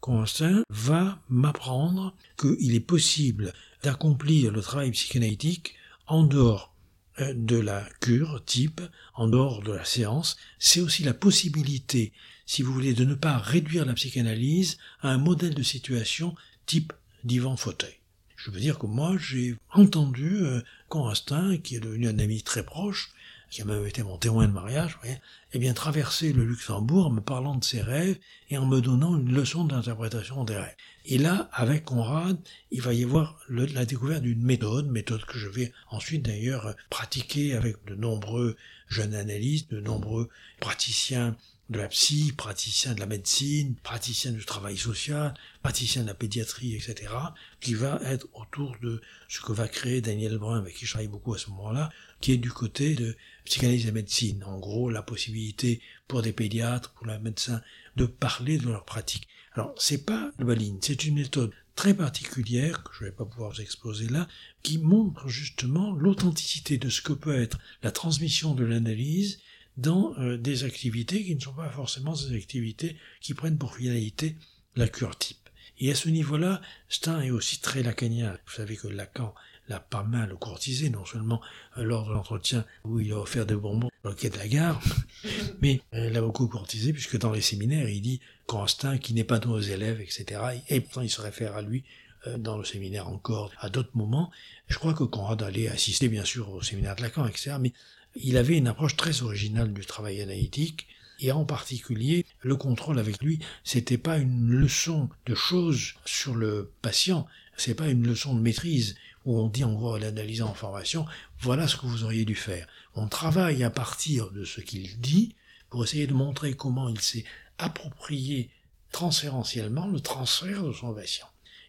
[0.00, 5.76] Constant va m'apprendre qu'il est possible d'accomplir le travail psychanalytique
[6.06, 6.74] en dehors
[7.20, 8.82] euh, de la cure type,
[9.14, 10.36] en dehors de la séance.
[10.58, 12.12] C'est aussi la possibilité,
[12.44, 16.34] si vous voulez, de ne pas réduire la psychanalyse à un modèle de situation
[16.66, 16.92] type
[17.24, 17.96] divan fauteuil.
[18.36, 20.60] Je veux dire que moi, j'ai entendu euh,
[20.90, 23.14] Constant, qui est devenu un ami très proche,
[23.50, 25.18] qui a même été mon témoin de mariage, voyez,
[25.52, 28.18] eh bien, traverser le Luxembourg en me parlant de ses rêves
[28.50, 30.76] et en me donnant une leçon d'interprétation des rêves.
[31.04, 32.38] Et là, avec Conrad,
[32.70, 37.54] il va y avoir la découverte d'une méthode, méthode que je vais ensuite d'ailleurs pratiquer
[37.54, 38.56] avec de nombreux
[38.88, 40.28] jeunes analystes, de nombreux
[40.60, 41.36] praticiens
[41.70, 45.32] de la psy, praticiens de la médecine, praticiens du travail social,
[45.62, 47.12] praticiens de la pédiatrie, etc.,
[47.60, 51.08] qui va être autour de ce que va créer Daniel Brun, avec qui je travaille
[51.08, 51.90] beaucoup à ce moment-là,
[52.24, 53.14] qui est du côté de
[53.44, 54.44] psychanalyse et médecine.
[54.44, 57.60] En gros, la possibilité pour des pédiatres, pour les médecins,
[57.96, 59.28] de parler de leur pratique.
[59.52, 63.50] Alors, c'est pas le baline, c'est une méthode très particulière, que je vais pas pouvoir
[63.50, 64.26] vous exposer là,
[64.62, 69.40] qui montre justement l'authenticité de ce que peut être la transmission de l'analyse
[69.76, 74.34] dans euh, des activités qui ne sont pas forcément des activités qui prennent pour finalité
[74.76, 75.50] la cure type.
[75.78, 78.38] Et à ce niveau-là, Stein est aussi très lacanien.
[78.46, 79.34] Vous savez que Lacan
[79.68, 81.40] l'a pas mal courtisé, non seulement
[81.78, 84.48] euh, lors de l'entretien où il a offert des bonbons dans le quai de la
[84.48, 84.82] gare,
[85.62, 88.20] mais il l'a beaucoup courtisé puisque dans les séminaires, il dit
[88.66, 90.40] Stein qui n'est pas de nos élèves, etc.
[90.68, 91.84] Et pourtant, il se réfère à lui
[92.26, 94.30] euh, dans le séminaire encore à d'autres moments.
[94.68, 97.56] Je crois que Conrad allait assister bien sûr au séminaire de Lacan, etc.
[97.60, 97.72] Mais
[98.14, 100.86] il avait une approche très originale du travail analytique
[101.20, 106.72] et en particulier, le contrôle avec lui, c'était pas une leçon de choses sur le
[106.82, 110.54] patient, c'est pas une leçon de maîtrise où on dit en gros à l'analyse en
[110.54, 111.06] formation,
[111.40, 112.66] voilà ce que vous auriez dû faire.
[112.94, 115.34] On travaille à partir de ce qu'il dit
[115.70, 117.24] pour essayer de montrer comment il s'est
[117.58, 118.50] approprié
[118.92, 121.26] transférentiellement le transfert de son patient.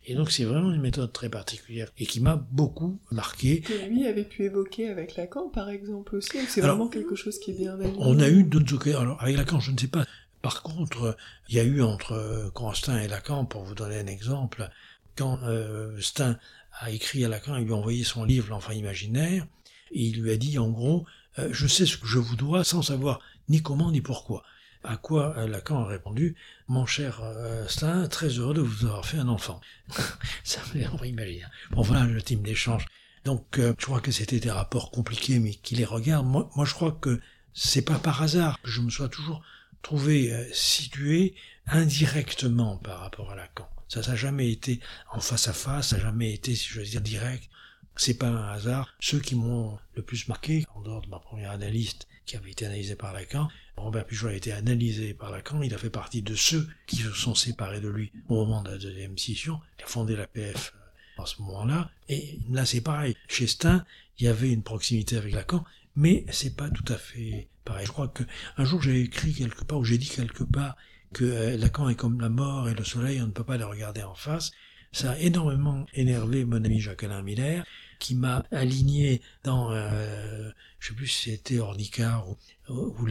[0.07, 3.61] Et donc c'est vraiment une méthode très particulière et qui m'a beaucoup marqué.
[3.61, 7.51] Que lui avait pu évoquer avec Lacan par exemple aussi, c'est vraiment quelque chose qui
[7.51, 7.97] est bien aligné.
[7.99, 10.05] On a eu d'autres occasions, alors avec Lacan je ne sais pas.
[10.43, 11.17] Par contre,
[11.49, 14.69] il y a eu entre Constant et Lacan, pour vous donner un exemple,
[15.15, 16.37] quand euh, Stein
[16.79, 19.45] a écrit à Lacan, il lui a envoyé son livre L'enfant imaginaire,
[19.91, 21.05] et il lui a dit en gros,
[21.39, 23.19] euh, je sais ce que je vous dois sans savoir
[23.49, 24.43] ni comment ni pourquoi.
[24.87, 26.35] À quoi euh, Lacan a répondu
[26.67, 29.59] Mon cher euh, très heureux de vous avoir fait un enfant.
[30.43, 30.61] Ça
[30.93, 31.43] on va imaginer.
[31.71, 32.85] Bon voilà le type d'échange.
[33.23, 36.27] Donc euh, je crois que c'était des rapports compliqués, mais qui les regardent.
[36.27, 37.19] Moi, moi je crois que
[37.53, 39.41] c'est pas par hasard que je me sois toujours
[39.81, 41.35] trouvé situé
[41.67, 43.67] indirectement par rapport à Lacan.
[43.87, 44.79] Ça n'a jamais été
[45.11, 47.49] en face à face, ça n'a jamais été, si je veux dire, direct.
[47.97, 48.93] C'est pas un hasard.
[48.99, 52.65] Ceux qui m'ont le plus marqué, en dehors de ma première analyste, qui avait été
[52.65, 56.35] analysée par Lacan, Robert Pujol a été analysé par Lacan, il a fait partie de
[56.35, 59.59] ceux qui se sont séparés de lui au moment de la deuxième scission.
[59.79, 61.89] Il a fondé la PF euh, en ce moment-là.
[62.09, 63.15] Et là, c'est pareil.
[63.27, 63.85] Chez Stein,
[64.17, 65.63] il y avait une proximité avec Lacan,
[65.95, 67.85] mais c'est pas tout à fait pareil.
[67.85, 68.23] Je crois que
[68.57, 70.75] un jour j'ai écrit quelque part, ou j'ai dit quelque part,
[71.15, 73.63] que euh, Lacan est comme la mort et le soleil, on ne peut pas les
[73.63, 74.51] regarder en face.
[74.91, 77.63] Ça a énormément énervé mon ami Jacques-Alain Miller,
[77.99, 82.35] qui m'a aligné dans, euh, je sais plus si c'était Ornicard ou,
[82.69, 83.07] ou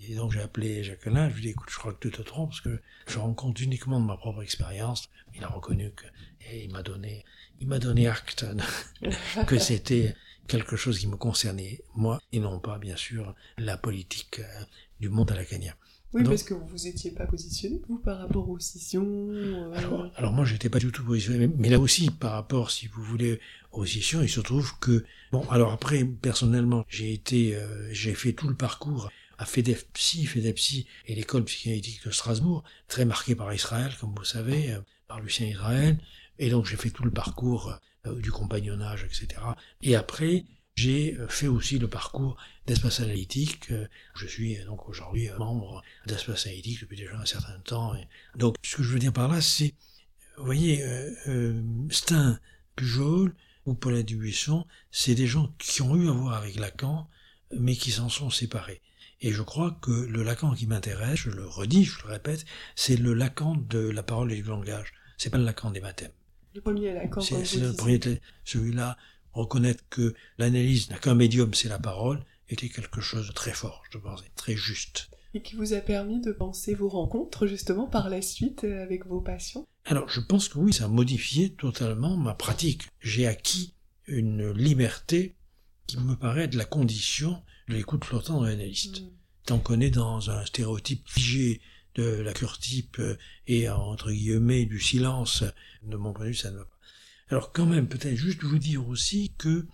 [0.00, 2.22] Et donc j'ai appelé Jacqueline, je lui ai dit, écoute, je crois que tu te
[2.22, 5.10] trompes, parce que je rends compte uniquement de ma propre expérience.
[5.34, 6.06] Il a reconnu que,
[6.50, 7.22] et il m'a donné,
[7.60, 8.46] il m'a donné acte
[9.46, 10.14] que c'était
[10.48, 14.64] quelque chose qui me concernait, moi, et non pas, bien sûr, la politique euh,
[15.00, 15.76] du monde à la Kenya.
[16.16, 19.28] Oui, parce que vous vous étiez pas positionné, vous, par rapport aux scissions.
[19.30, 22.86] Euh, alors, alors, moi, j'étais pas du tout positionné, mais là aussi, par rapport, si
[22.86, 23.38] vous voulez,
[23.70, 28.32] aux scissions, il se trouve que, bon, alors après, personnellement, j'ai été, euh, j'ai fait
[28.32, 33.92] tout le parcours à FEDEPSI, FEDEPSI et l'école psychanalytique de Strasbourg, très marqué par Israël,
[34.00, 35.98] comme vous savez, euh, par Lucien Israël,
[36.38, 37.78] et donc j'ai fait tout le parcours
[38.22, 39.40] du compagnonnage, etc.
[39.82, 40.44] Et après,
[40.76, 43.70] j'ai euh, fait aussi le parcours d'espace analytique.
[43.72, 47.94] Euh, je suis euh, donc aujourd'hui membre d'espace analytique depuis déjà un certain temps.
[48.36, 49.74] Donc ce que je veux dire par là, c'est,
[50.36, 50.84] vous voyez,
[51.90, 52.38] Stein,
[52.76, 57.08] Pujol ou Paulin Dubuisson, c'est des gens qui ont eu à voir avec Lacan,
[57.58, 58.82] mais qui s'en sont séparés.
[59.22, 62.96] Et je crois que le Lacan qui m'intéresse, je le redis, je le répète, c'est
[62.96, 64.92] le Lacan de la parole et du langage.
[65.16, 66.12] C'est pas le Lacan des baptêmes.
[66.54, 67.22] Le premier Lacan.
[67.22, 67.98] C'est le premier,
[68.44, 68.98] celui-là
[69.36, 73.82] reconnaître que l'analyse n'a qu'un médium, c'est la parole, était quelque chose de très fort,
[73.90, 75.08] je pense, très juste.
[75.34, 79.06] Et qui vous a permis de penser vos rencontres, justement, par la suite euh, avec
[79.06, 82.88] vos patients Alors, je pense que oui, ça a modifié totalement ma pratique.
[83.00, 83.74] J'ai acquis
[84.06, 85.34] une liberté
[85.86, 89.02] qui me paraît être la condition de l'écoute flottante de l'analyste.
[89.02, 89.10] Mm.
[89.44, 91.60] Tant qu'on est dans un stéréotype figé
[91.94, 93.16] de la cure type euh,
[93.46, 95.44] et entre guillemets du silence,
[95.82, 96.75] de mon point de vue, ça ne va pas.
[97.30, 99.66] Alors quand même, peut-être juste vous dire aussi que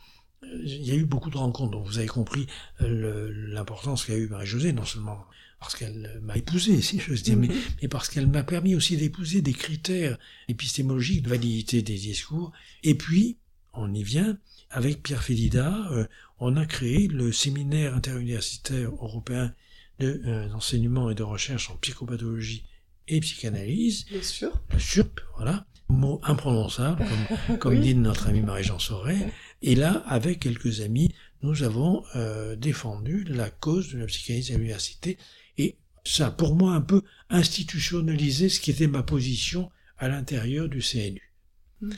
[0.44, 2.46] euh, il y a eu beaucoup de rencontres, donc vous avez compris
[2.80, 5.24] euh, l'importance qu'a eu Marie-Josée, non seulement
[5.60, 7.48] parce qu'elle m'a épousé, si je dire, mais,
[7.82, 12.52] mais, parce qu'elle m'a permis aussi d'épouser des critères épistémologiques de validité des discours.
[12.82, 13.38] Et puis,
[13.74, 14.38] on y vient,
[14.70, 16.06] avec Pierre Félida, euh,
[16.40, 19.54] on a créé le séminaire interuniversitaire européen
[20.00, 22.64] d'enseignement et de recherche en psychopathologie
[23.06, 24.06] et psychanalyse.
[24.10, 24.72] Le SURP.
[24.72, 27.04] Le SURP, voilà mot imprononçable,
[27.48, 29.32] comme, comme dit notre ami Marie-Jean Sauret.
[29.62, 34.54] Et là, avec quelques amis, nous avons euh, défendu la cause de la psychanalyse à
[34.54, 35.18] l'université.
[35.58, 40.80] Et ça pour moi un peu institutionnalisé ce qui était ma position à l'intérieur du
[40.80, 41.32] CNU.
[41.80, 41.90] Mm.
[41.90, 41.94] Euh,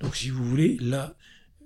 [0.00, 1.16] donc si vous voulez, là,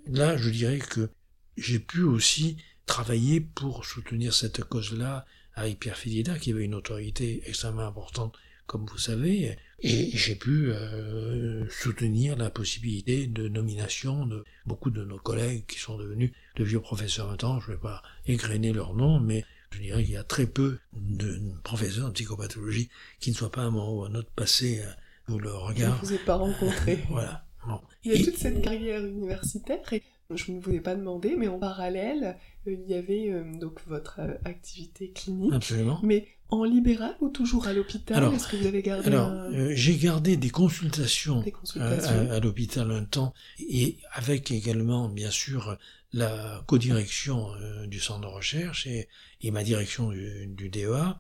[0.06, 1.10] là, je dirais que
[1.56, 5.24] j'ai pu aussi travailler pour soutenir cette cause-là
[5.54, 8.36] avec Pierre Fidida, qui avait une autorité extrêmement importante
[8.66, 15.04] comme vous savez, et j'ai pu euh, soutenir la possibilité de nomination de beaucoup de
[15.04, 17.60] nos collègues qui sont devenus de vieux professeurs maintenant.
[17.60, 20.78] Je ne vais pas égrener leur nom, mais je dirais qu'il y a très peu
[20.94, 22.88] de professeurs de psychopathologie
[23.20, 24.82] qui ne soient pas à un moment ou à un autre passés
[25.28, 25.98] où le regard.
[25.98, 26.98] Je ne vous ai pas rencontré.
[27.10, 27.44] voilà.
[27.66, 27.80] Bon.
[28.04, 31.48] Il y a toute cette carrière universitaire et je ne vous ai pas demandé, mais
[31.48, 35.52] en parallèle, euh, il y avait euh, donc votre euh, activité clinique.
[35.52, 36.00] Absolument.
[36.02, 38.32] Mais en libéral ou toujours à l'hôpital?
[38.34, 39.32] Est-ce que vous avez gardé Alors,
[39.70, 42.30] j'ai gardé des consultations, des consultations.
[42.30, 45.76] à, l'hôpital un temps, et avec également, bien sûr,
[46.12, 47.48] la codirection
[47.86, 49.08] du centre de recherche et,
[49.42, 51.18] et ma direction du, du DEA.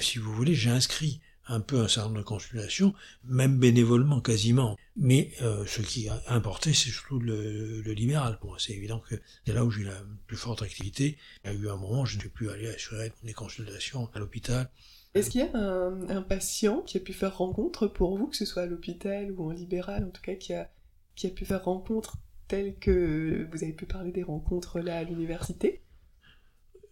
[0.00, 4.76] si vous voulez, j'ai inscrit un peu un certain nombre de consultations, même bénévolement quasiment.
[4.96, 8.38] Mais euh, ce qui a importé, c'est surtout le, libéral.
[8.42, 9.16] Bon, c'est évident que
[9.46, 11.18] c'est là où j'ai la plus forte activité.
[11.44, 14.18] Il y a eu un moment où je n'ai plus aller assurer des consultations à
[14.18, 14.70] l'hôpital.
[15.14, 18.44] Est-ce qu'il y a un, patient qui a pu faire rencontre pour vous, que ce
[18.44, 20.68] soit à l'hôpital ou en libéral, en tout cas, qui a,
[21.14, 22.16] qui a pu faire rencontre
[22.48, 25.82] telle que vous avez pu parler des rencontres là à l'université?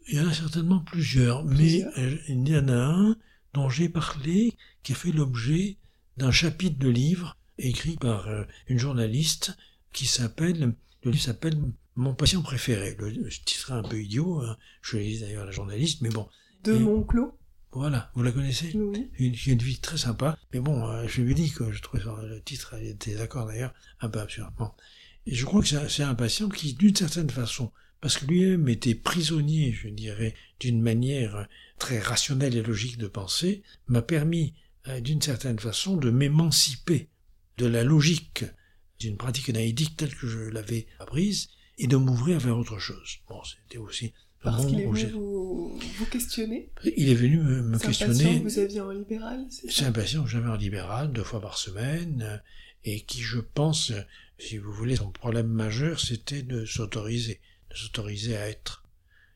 [0.09, 3.17] Il y en a certainement plusieurs, mais euh, il y en a un
[3.55, 5.77] dont j'ai parlé, qui a fait l'objet
[6.17, 9.57] d'un chapitre de livre écrit par euh, une journaliste
[9.93, 10.75] qui s'appelle,
[11.05, 11.57] le livre s'appelle
[11.97, 12.97] Mon patient préféré.
[12.99, 14.57] Le, titre est un peu idiot, hein.
[14.81, 16.29] je lis d'ailleurs la journaliste, mais bon.
[16.65, 17.37] De Monclos
[17.73, 18.73] Voilà, vous la connaissez?
[18.75, 19.11] Oui.
[19.19, 22.03] Une, une vie très sympa, mais bon, euh, je lui ai dit que je trouvais
[22.23, 24.53] le titre, elle était d'accord d'ailleurs, un peu absurde.
[25.27, 27.71] Et je crois que c'est un patient qui, d'une certaine façon,
[28.03, 31.49] parce que lui-même était prisonnier, je dirais, d'une manière
[31.79, 34.55] très rationnelle et logique de penser, m'a permis,
[34.89, 37.09] euh, d'une certaine façon, de m'émanciper
[37.59, 38.45] de la logique
[38.99, 41.49] d'une pratique analytique telle que je l'avais apprise
[41.79, 43.19] et de m'ouvrir vers autre chose.
[43.29, 46.73] Bon, c'était aussi parce qu'il est venu vous, vous, questionner?
[46.97, 48.15] Il est venu me, questionner.
[48.15, 51.13] C'est un patient que vous aviez en libéral C'est un patient que j'avais en libéral,
[51.13, 52.37] deux fois par semaine, euh,
[52.83, 53.93] et qui, je pense,
[54.39, 57.41] si vous voulez, son problème majeur, c'était de s'autoriser
[57.75, 58.85] s'autoriser à être.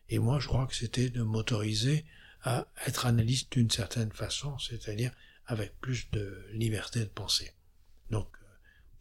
[0.09, 2.05] Et moi, je crois que c'était de m'autoriser
[2.43, 5.11] à être analyste d'une certaine façon, c'est-à-dire
[5.47, 7.53] avec plus de liberté de penser.
[8.11, 8.28] Donc,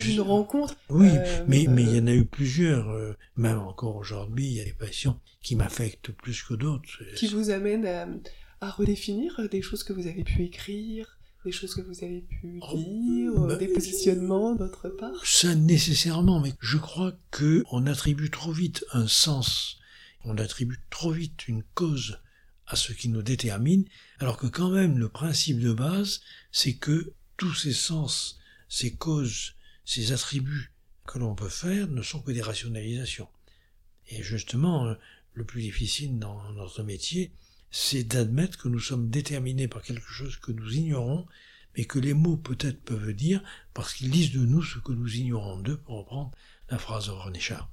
[0.01, 0.75] euh, une rencontre.
[0.89, 2.89] Oui, euh, mais mais il y en a eu plusieurs.
[2.89, 7.03] Euh, même encore aujourd'hui, il y a des patients qui m'affectent plus que d'autres.
[7.15, 7.85] Qui vous amènent
[8.61, 11.14] à, redéfinir des choses que vous avez pu écrire,
[11.45, 15.25] des choses que vous avez pu oh, dire, bah, des positionnements d'autre part?
[15.25, 19.77] Ça nécessairement, mais je crois que on attribue trop vite un sens,
[20.23, 22.19] on attribue trop vite une cause
[22.67, 23.85] à ce qui nous détermine,
[24.19, 26.21] alors que quand même le principe de base,
[26.51, 29.53] c'est que tous ces sens, ces causes,
[29.85, 30.73] ces attributs
[31.05, 33.29] que l'on peut faire ne sont que des rationalisations.
[34.07, 34.95] Et justement, euh,
[35.33, 37.31] le plus difficile dans notre métier,
[37.77, 41.25] c'est d'admettre que nous sommes déterminés par quelque chose que nous ignorons,
[41.75, 45.13] mais que les mots peut-être peuvent dire parce qu'ils disent de nous ce que nous
[45.13, 46.31] ignorons d'eux, pour reprendre
[46.69, 47.69] la phrase de René Char.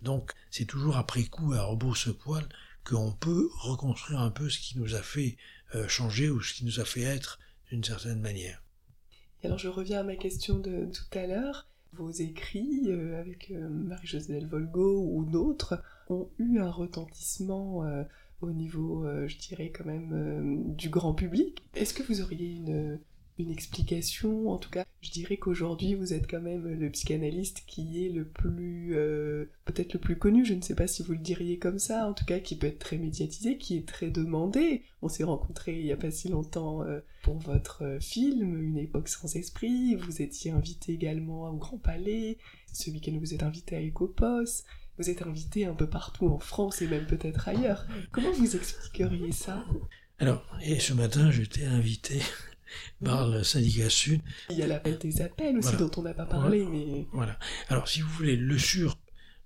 [0.00, 2.48] Donc, c'est toujours après coup, à rebrousse-poil,
[2.84, 5.36] qu'on peut reconstruire un peu ce qui nous a fait
[5.74, 7.38] euh, changer ou ce qui nous a fait être
[7.70, 8.62] d'une certaine manière.
[9.42, 11.68] alors, je reviens à ma question de tout à l'heure.
[11.92, 17.84] Vos écrits, euh, avec euh, Marie-Josée Volgo ou d'autres, ont eu un retentissement
[18.44, 21.62] au niveau, euh, je dirais quand même, euh, du grand public.
[21.74, 23.00] Est-ce que vous auriez une,
[23.38, 24.50] une explication?
[24.50, 28.26] En tout cas, je dirais qu'aujourd'hui, vous êtes quand même le psychanalyste qui est le
[28.26, 31.78] plus, euh, peut-être le plus connu, je ne sais pas si vous le diriez comme
[31.78, 34.82] ça, en tout cas qui peut être très médiatisé, qui est très demandé.
[35.02, 36.82] On s'est rencontrés il n'y a pas si longtemps
[37.22, 42.38] pour votre film, Une époque sans esprit, vous étiez invité également au Grand Palais,
[42.72, 44.64] ce week-end vous êtes invité à Ecopos.
[44.98, 47.86] Vous êtes invité un peu partout en France et même peut-être ailleurs.
[48.12, 49.64] Comment vous expliqueriez ça?
[50.18, 52.20] Alors, et ce matin, j'étais invité
[53.04, 54.20] par le syndicat Sud.
[54.50, 57.06] Il y a l'appel des appels aussi dont on n'a pas parlé, mais...
[57.12, 57.38] Voilà.
[57.68, 58.96] Alors, si vous voulez, le sur,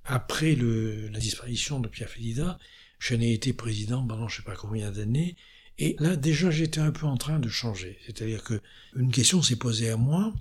[0.04, 2.58] après le, la disparition de Pierre Félida,
[2.98, 5.36] je n'ai été président pendant je sais pas combien d'années,
[5.78, 7.98] et là, déjà, j'étais un peu en train de changer.
[8.04, 8.60] C'est-à-dire que
[8.96, 10.34] une question s'est posée à moi.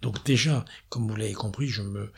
[0.00, 2.10] Donc déjà, comme vous l'avez compris, je me,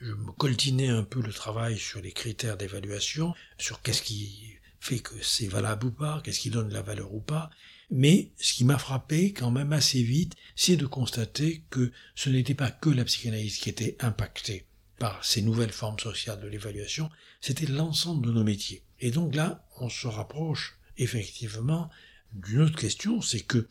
[0.00, 4.98] je me coltinais un peu le travail sur les critères d'évaluation, sur qu'est-ce qui fait
[5.00, 7.50] que c'est valable ou pas, qu'est-ce qui donne la valeur ou pas.
[7.90, 12.54] Mais ce qui m'a frappé quand même assez vite, c'est de constater que ce n'était
[12.54, 14.66] pas que la psychanalyse qui était impactée
[14.98, 18.82] par ces nouvelles formes sociales de l'évaluation, c'était l'ensemble de nos métiers.
[19.00, 21.90] Et donc là, on se rapproche effectivement
[22.32, 23.68] d'une autre question, c'est que,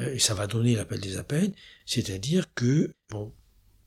[0.00, 1.52] euh, ça va donner l'appel des appels,
[1.86, 3.32] c'est-à-dire que, bon,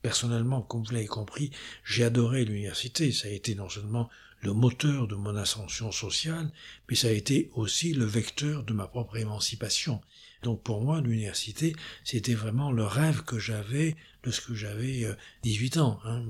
[0.02, 1.50] Personnellement, comme vous l'avez compris,
[1.84, 3.12] j'ai adoré l'université.
[3.12, 4.08] Ça a été non seulement
[4.42, 6.50] le moteur de mon ascension sociale,
[6.88, 10.00] mais ça a été aussi le vecteur de ma propre émancipation.
[10.42, 11.74] Donc pour moi, l'université,
[12.04, 15.06] c'était vraiment le rêve que j'avais lorsque j'avais
[15.42, 16.00] 18 euh, ans.
[16.04, 16.22] Hein.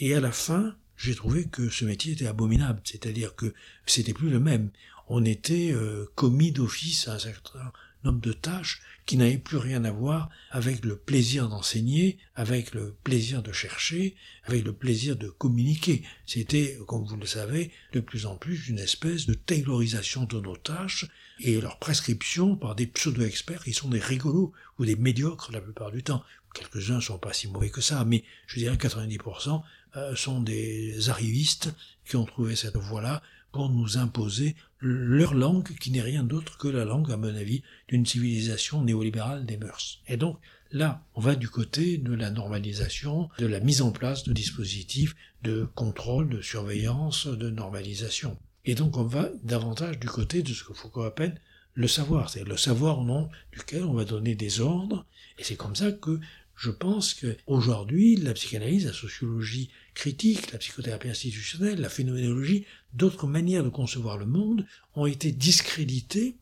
[0.00, 3.54] Et à la fin, j'ai trouvé que ce métier était abominable, c'est-à-dire que
[3.86, 4.70] c'était plus le même.
[5.08, 7.72] On était euh, commis d'office à un certain
[8.04, 12.94] homme de tâche qui n'avait plus rien à voir avec le plaisir d'enseigner, avec le
[13.04, 16.02] plaisir de chercher, avec le plaisir de communiquer.
[16.26, 20.56] C'était, comme vous le savez, de plus en plus une espèce de taylorisation de nos
[20.56, 21.06] tâches
[21.40, 25.90] et leur prescription par des pseudo-experts qui sont des rigolos ou des médiocres la plupart
[25.90, 26.22] du temps.
[26.54, 29.62] Quelques-uns sont pas si mauvais que ça, mais je dirais 90%
[29.96, 31.74] euh, sont des arrivistes
[32.04, 33.22] qui ont trouvé cette voie-là
[33.54, 37.62] pour nous imposer leur langue qui n'est rien d'autre que la langue, à mon avis,
[37.86, 40.00] d'une civilisation néolibérale des mœurs.
[40.08, 40.40] Et donc,
[40.72, 45.14] là, on va du côté de la normalisation, de la mise en place de dispositifs
[45.44, 48.36] de contrôle, de surveillance, de normalisation.
[48.64, 51.40] Et donc, on va davantage du côté de ce que Foucault appelle
[51.74, 55.06] le savoir, c'est le savoir au nom duquel on va donner des ordres,
[55.38, 56.18] et c'est comme ça que
[56.56, 63.64] je pense qu'aujourd'hui, la psychanalyse, la sociologie critique, la psychothérapie institutionnelle, la phénoménologie, d'autres manières
[63.64, 66.36] de concevoir le monde ont été discréditées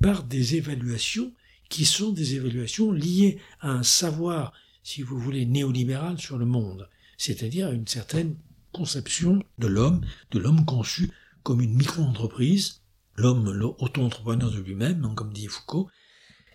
[0.00, 1.32] par des évaluations
[1.68, 4.52] qui sont des évaluations liées à un savoir,
[4.82, 8.36] si vous voulez, néolibéral sur le monde, c'est-à-dire à une certaine
[8.72, 10.00] conception de l'homme,
[10.30, 11.10] de l'homme conçu
[11.42, 12.80] comme une micro-entreprise,
[13.16, 15.88] l'homme auto-entrepreneur de lui-même, hein, comme dit Foucault,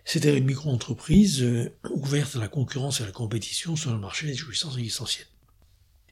[0.04, 4.28] c'était une micro-entreprise euh, ouverte à la concurrence et à la compétition sur le marché
[4.28, 5.28] des jouissances existentielles.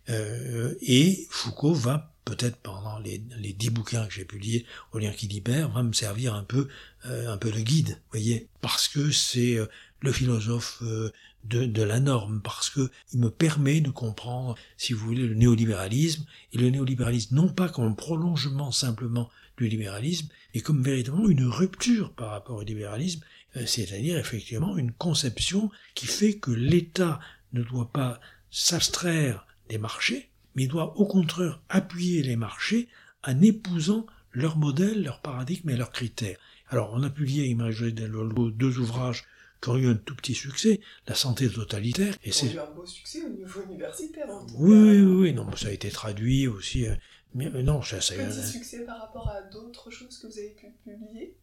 [0.10, 5.28] Euh, et Foucault va peut-être pendant les, dix bouquins que j'ai publiés au lien qui
[5.28, 6.68] libère, va me servir un peu,
[7.06, 9.58] euh, un peu de guide, voyez, parce que c'est
[10.00, 15.06] le philosophe de, de, la norme, parce que il me permet de comprendre, si vous
[15.06, 20.62] voulez, le néolibéralisme, et le néolibéralisme non pas comme un prolongement simplement du libéralisme, mais
[20.62, 23.22] comme véritablement une rupture par rapport au libéralisme,
[23.58, 27.20] euh, c'est-à-dire effectivement une conception qui fait que l'État
[27.54, 32.88] ne doit pas s'abstraire des marchés, mais doit au contraire appuyer les marchés
[33.24, 36.38] en épousant leur modèle, leur paradigme et leurs critères.
[36.70, 39.26] Alors on a publié, Image deux ouvrages
[39.62, 42.16] qui ont eu un tout petit succès, la santé totalitaire.
[42.24, 44.30] Et c'est eu un beau succès au niveau universitaire.
[44.30, 46.86] En tout oui, oui, oui, non, ça a été traduit aussi.
[46.86, 46.96] Euh,
[47.34, 48.16] mais euh, non, ça, ça.
[48.16, 51.38] Petit succès par rapport à d'autres choses que vous avez pu publier?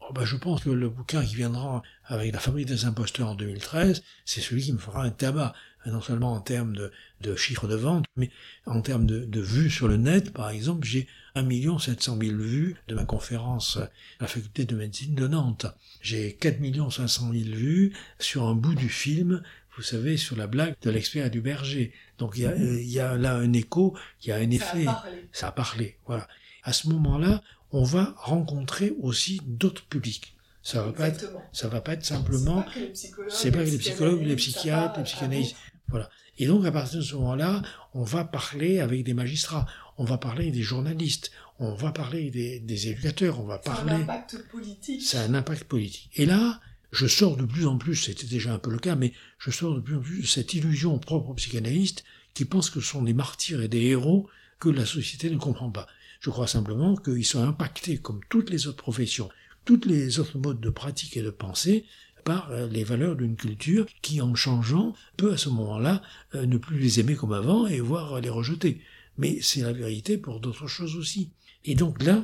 [0.00, 3.34] Oh ben je pense que le bouquin qui viendra avec la fabrique des imposteurs en
[3.34, 5.54] 2013, c'est celui qui me fera un tabac,
[5.90, 8.30] non seulement en termes de, de chiffres de vente, mais
[8.66, 12.76] en termes de, de vues sur le net, par exemple, j'ai 1 700 000 vues
[12.88, 15.66] de ma conférence à la faculté de médecine de Nantes.
[16.00, 16.58] J'ai 4
[16.90, 19.42] 500 000 vues sur un bout du film,
[19.76, 21.92] vous savez, sur la blague de l'expert du berger.
[22.18, 24.86] Donc il y a, il y a là un écho, il y a un effet.
[25.32, 25.98] Ça a parlé.
[26.06, 26.28] Voilà.
[26.62, 30.36] À ce moment-là, on va rencontrer aussi d'autres publics.
[30.62, 32.64] Ça va pas être, ça va pas être simplement,
[33.28, 35.56] c'est pas que les psychologues, les psychiatres, les psychanalystes.
[35.88, 36.08] Voilà.
[36.38, 37.62] Et donc, à partir de ce moment-là,
[37.92, 39.66] on va parler avec des magistrats,
[39.98, 43.92] on va parler des journalistes, on va parler des, des éducateurs, on va parler.
[43.92, 45.02] C'est un impact politique.
[45.02, 46.10] C'est un impact politique.
[46.14, 46.60] Et là,
[46.90, 49.74] je sors de plus en plus, c'était déjà un peu le cas, mais je sors
[49.74, 52.04] de plus en plus de cette illusion propre aux psychanalystes
[52.34, 54.28] qui pensent que ce sont des martyrs et des héros
[54.58, 55.86] que la société ne comprend pas.
[56.20, 59.28] Je crois simplement qu'ils sont impactés, comme toutes les autres professions,
[59.64, 61.84] toutes les autres modes de pratique et de pensée,
[62.24, 66.02] par euh, les valeurs d'une culture qui, en changeant, peut à ce moment-là
[66.34, 68.80] euh, ne plus les aimer comme avant et voire les rejeter.
[69.18, 71.30] Mais c'est la vérité pour d'autres choses aussi.
[71.64, 72.22] Et donc là,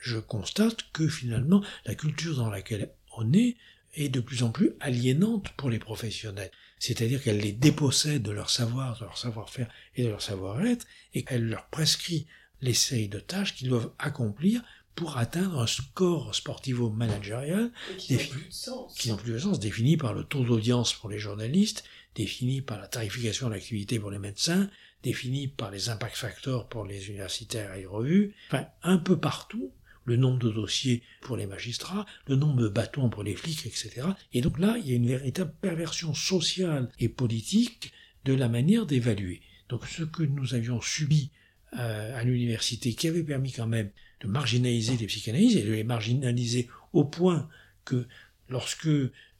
[0.00, 3.56] je constate que finalement, la culture dans laquelle on est
[3.94, 6.50] est de plus en plus aliénante pour les professionnels.
[6.78, 11.24] C'est-à-dire qu'elle les dépossède de leur savoir, de leur savoir-faire et de leur savoir-être, et
[11.24, 12.26] qu'elle leur prescrit
[12.60, 14.62] les séries de tâches qu'ils doivent accomplir
[14.98, 20.42] pour atteindre un score sportivo-managérial qui n'ont plus plus de sens, défini par le taux
[20.42, 21.84] d'audience pour les journalistes,
[22.16, 24.68] défini par la tarification de l'activité pour les médecins,
[25.04, 29.70] défini par les impact factors pour les universitaires et les revues, enfin un peu partout,
[30.04, 34.02] le nombre de dossiers pour les magistrats, le nombre de bâtons pour les flics, etc.
[34.32, 37.92] Et donc là, il y a une véritable perversion sociale et politique
[38.24, 39.42] de la manière d'évaluer.
[39.68, 41.30] Donc ce que nous avions subi
[41.70, 43.90] à l'université qui avait permis quand même
[44.20, 47.48] de marginaliser les psychanalystes et de les marginaliser au point
[47.84, 48.06] que
[48.48, 48.88] lorsque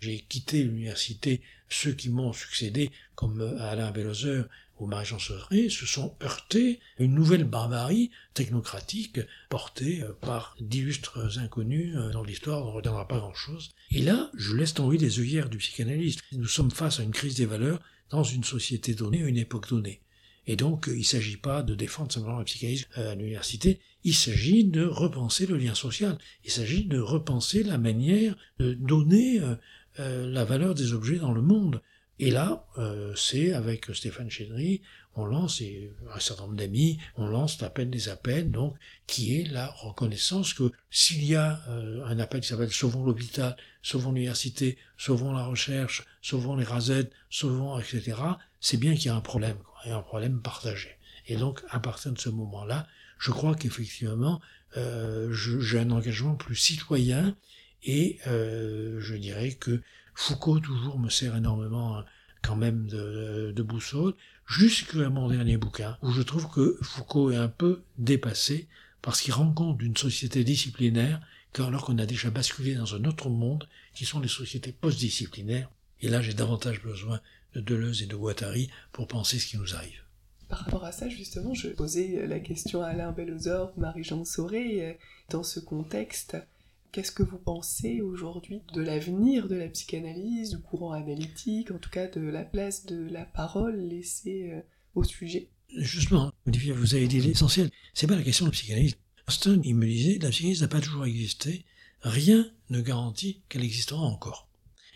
[0.01, 4.49] j'ai quitté l'université, ceux qui m'ont succédé, comme Alain Bellozer
[4.79, 12.23] ou Marie-Jean se sont heurtés à une nouvelle barbarie technocratique portée par d'illustres inconnus dans
[12.23, 13.73] l'histoire, on ne retiendra pas grand-chose.
[13.91, 16.21] Et là, je laisse tomber les œillères du psychanalyste.
[16.33, 20.01] Nous sommes face à une crise des valeurs dans une société donnée, une époque donnée.
[20.49, 24.65] Et donc, il ne s'agit pas de défendre simplement la psychanalyse à l'université, il s'agit
[24.65, 29.55] de repenser le lien social, il s'agit de repenser la manière de donner euh,
[30.01, 31.83] euh, la valeur des objets dans le monde.
[32.19, 34.81] Et là, euh, c'est avec Stéphane Chédry,
[35.17, 38.75] on lance, et un certain nombre d'amis, on lance l'appel des appels, donc,
[39.07, 41.61] qui est la reconnaissance que s'il y a
[42.07, 47.79] un appel qui s'appelle Sauvons l'hôpital, Sauvons l'université, Sauvons la recherche, Sauvons les rasettes, Sauvons,
[47.79, 48.17] etc.,
[48.61, 50.97] c'est bien qu'il y a un problème, et un problème partagé.
[51.27, 52.87] Et donc, à partir de ce moment-là,
[53.19, 54.41] je crois qu'effectivement,
[54.77, 57.37] euh, j'ai un engagement plus citoyen,
[57.85, 59.83] et euh, je dirais que
[60.15, 62.03] Foucault toujours me sert énormément
[62.43, 64.15] quand même de, boussole,
[64.47, 68.69] jusqu'à mon dernier bouquin, où je trouve que Foucault est un peu dépassé,
[69.03, 71.21] parce qu'il rend compte d'une société disciplinaire,
[71.59, 75.69] alors qu'on a déjà basculé dans un autre monde, qui sont les sociétés post-disciplinaires.
[76.01, 77.21] Et là, j'ai davantage besoin
[77.61, 80.03] de Deleuze et de Guattari pour penser ce qui nous arrive.
[80.49, 84.99] Par rapport à ça, justement, je posais la question à Alain Bellozor, Marie-Jean Sauré,
[85.29, 86.37] dans ce contexte,
[86.91, 91.91] Qu'est-ce que vous pensez aujourd'hui de l'avenir de la psychanalyse, du courant analytique, en tout
[91.91, 94.61] cas de la place de la parole laissée euh,
[94.95, 95.51] au sujet?
[95.77, 97.71] Justement, Olivier, vous avez dit l'essentiel.
[97.93, 98.97] C'est pas la question de la psychanalyse.
[99.29, 101.67] Austin, il me disait, la psychanalyse n'a pas toujours existé.
[102.01, 104.49] Rien ne garantit qu'elle existera encore.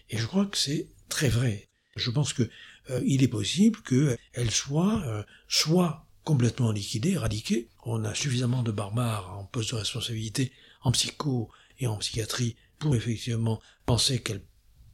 [0.09, 1.69] Et je crois que c'est très vrai.
[1.97, 2.49] Je pense que
[2.91, 7.69] euh, il est possible qu'elle soit euh, soit complètement liquidée, éradiquée.
[7.85, 12.97] On a suffisamment de barbares en poste de responsabilité en psycho et en psychiatrie pour
[12.97, 14.43] effectivement penser qu'elle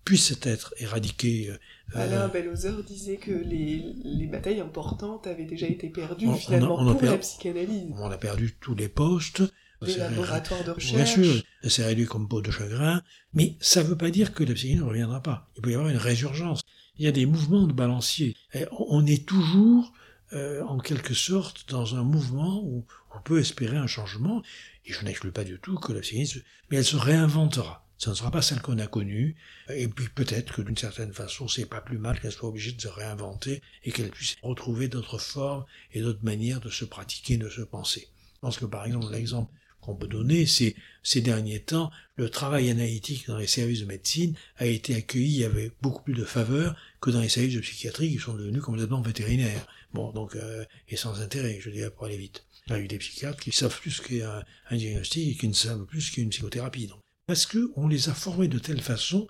[0.04, 1.50] puisse être éradiquée.
[1.50, 1.58] Euh,
[1.94, 6.94] Alain Bellozor disait que les, les, batailles importantes avaient déjà été perdues finalement on a,
[6.94, 7.92] pour la psychanalyse.
[7.94, 9.42] On a perdu tous les postes.
[9.82, 10.94] Les laboratoires de recherche.
[10.94, 13.00] Bien sûr, c'est réduit comme peau de chagrin,
[13.32, 15.50] mais ça ne veut pas dire que la psychanalyse ne reviendra pas.
[15.56, 16.62] Il peut y avoir une résurgence.
[16.98, 18.36] Il y a des mouvements de balancier.
[18.72, 19.92] on est toujours,
[20.32, 22.84] euh, en quelque sorte, dans un mouvement où
[23.14, 24.42] on peut espérer un changement.
[24.84, 27.84] Et je n'exclus pas du tout que la psychanalyse, mais elle se réinventera.
[27.98, 29.36] Ça ne sera pas celle qu'on a connue.
[29.68, 32.80] Et puis peut-être que d'une certaine façon, c'est pas plus mal qu'elle soit obligée de
[32.80, 37.48] se réinventer et qu'elle puisse retrouver d'autres formes et d'autres manières de se pratiquer, de
[37.48, 38.08] se penser.
[38.34, 39.52] Je pense que par exemple, l'exemple
[39.88, 44.34] qu'on peut donner, c'est ces derniers temps, le travail analytique dans les services de médecine
[44.58, 48.18] a été accueilli avec beaucoup plus de faveur que dans les services de psychiatrie qui
[48.18, 49.66] sont devenus complètement vétérinaires.
[49.94, 52.44] Bon, donc, euh, et sans intérêt, je dirais, pour aller vite.
[52.66, 55.54] Il y a eu des psychiatres qui savent plus qu'un un diagnostic et qui ne
[55.54, 56.90] savent plus qu'une psychothérapie.
[57.26, 59.26] Parce qu'on les a formés de telle façon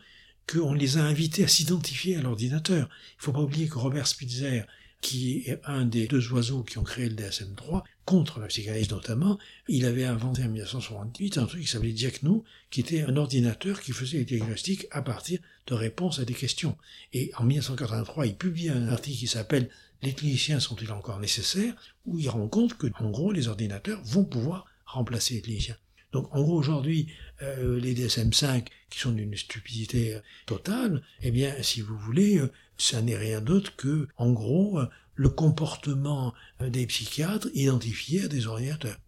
[0.52, 2.88] qu'on les a invités à s'identifier à l'ordinateur.
[2.88, 4.64] Il ne faut pas oublier que Robert Spitzer,
[5.00, 9.38] qui est un des deux oiseaux qui ont créé le DSM-3, contre la psychanalyse notamment,
[9.68, 13.92] il avait inventé en 1968 un truc qui s'appelait Diagno, qui était un ordinateur qui
[13.92, 16.78] faisait les diagnostics à partir de réponses à des questions.
[17.12, 19.68] Et en 1983, il publie un article qui s'appelle
[20.00, 21.74] les cliniciens sont-ils encore nécessaires?
[22.06, 25.76] Où il rend compte que, en gros, les ordinateurs vont pouvoir remplacer les cliniciens.
[26.12, 27.08] Donc, en gros, aujourd'hui,
[27.42, 32.50] euh, les DSM-5, qui sont d'une stupidité euh, totale, eh bien, si vous voulez, euh,
[32.78, 34.80] ça n'est rien d'autre que, en gros,
[35.18, 38.98] le comportement des psychiatres identifiés à des ordinateurs.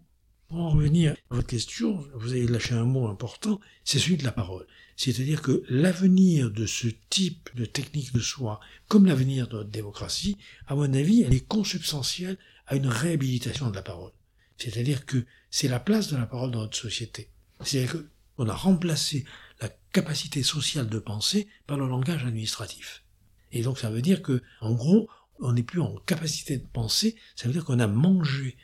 [0.49, 4.25] Pour en revenir à votre question, vous avez lâché un mot important, c'est celui de
[4.25, 4.67] la parole.
[4.97, 8.59] C'est-à-dire que l'avenir de ce type de technique de soi,
[8.89, 10.37] comme l'avenir de notre démocratie,
[10.67, 14.11] à mon avis, elle est consubstantielle à une réhabilitation de la parole.
[14.57, 17.31] C'est-à-dire que c'est la place de la parole dans notre société.
[17.63, 18.03] C'est-à-dire
[18.37, 19.25] qu'on a remplacé
[19.61, 23.05] la capacité sociale de penser par le langage administratif.
[23.53, 25.09] Et donc ça veut dire que, en gros,
[25.41, 28.57] on n'est plus en capacité de penser, ça veut dire qu'on a mangé,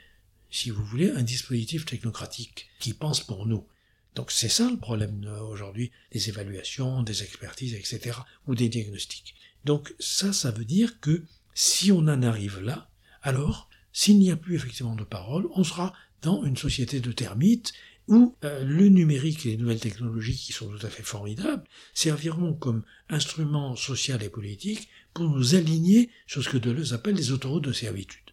[0.50, 3.66] si vous voulez, un dispositif technocratique qui pense pour nous.
[4.14, 9.34] Donc c'est ça le problème aujourd'hui des évaluations, des expertises, etc., ou des diagnostics.
[9.64, 11.22] Donc ça, ça veut dire que
[11.54, 12.88] si on en arrive là,
[13.22, 17.72] alors s'il n'y a plus effectivement de parole, on sera dans une société de termites
[18.08, 22.54] où euh, le numérique et les nouvelles technologies qui sont tout à fait formidables serviront
[22.54, 27.64] comme instrument social et politique pour nous aligner sur ce que Deleuze appelle les autoroutes
[27.64, 28.32] de servitude.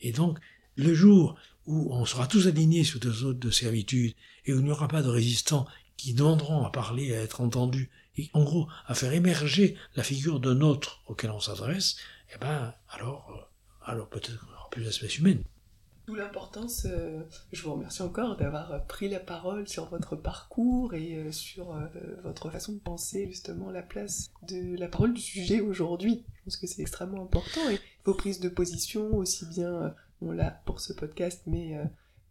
[0.00, 0.38] Et donc,
[0.76, 4.14] le jour où on sera tous alignés sur des autoroutes de servitude
[4.46, 5.66] et où il n'y aura pas de résistants
[5.98, 10.40] qui demanderont à parler, à être entendus, et en gros à faire émerger la figure
[10.40, 11.96] d'un autre auquel on s'adresse,
[12.34, 15.44] eh ben alors, euh, alors peut-être qu'on aura plus d'espèces humaines.
[16.06, 21.16] D'où l'importance, euh, je vous remercie encore d'avoir pris la parole sur votre parcours et
[21.16, 21.76] euh, sur
[22.22, 26.24] votre façon de penser justement la place de la parole du sujet aujourd'hui.
[26.34, 30.50] Je pense que c'est extrêmement important et vos prises de position, aussi bien on l'a
[30.66, 31.78] pour ce podcast, mais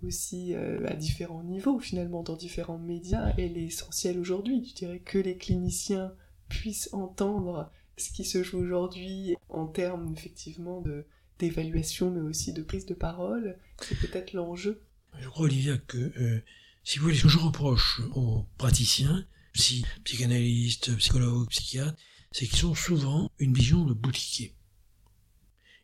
[0.06, 4.66] aussi euh, à différents niveaux finalement dans différents médias et l'essentiel aujourd'hui.
[4.66, 6.14] Je dirais que les cliniciens
[6.50, 11.06] puissent entendre ce qui se joue aujourd'hui en termes effectivement de
[11.40, 14.82] d'évaluation mais aussi de prise de parole, c'est peut-être l'enjeu.
[15.20, 16.42] Je crois Olivia que euh,
[16.84, 21.98] si vous voulez ce que je reproche aux praticiens, psy, psychanalystes, psychologues, psychiatres,
[22.32, 24.56] c'est qu'ils ont souvent une vision de boutiquier.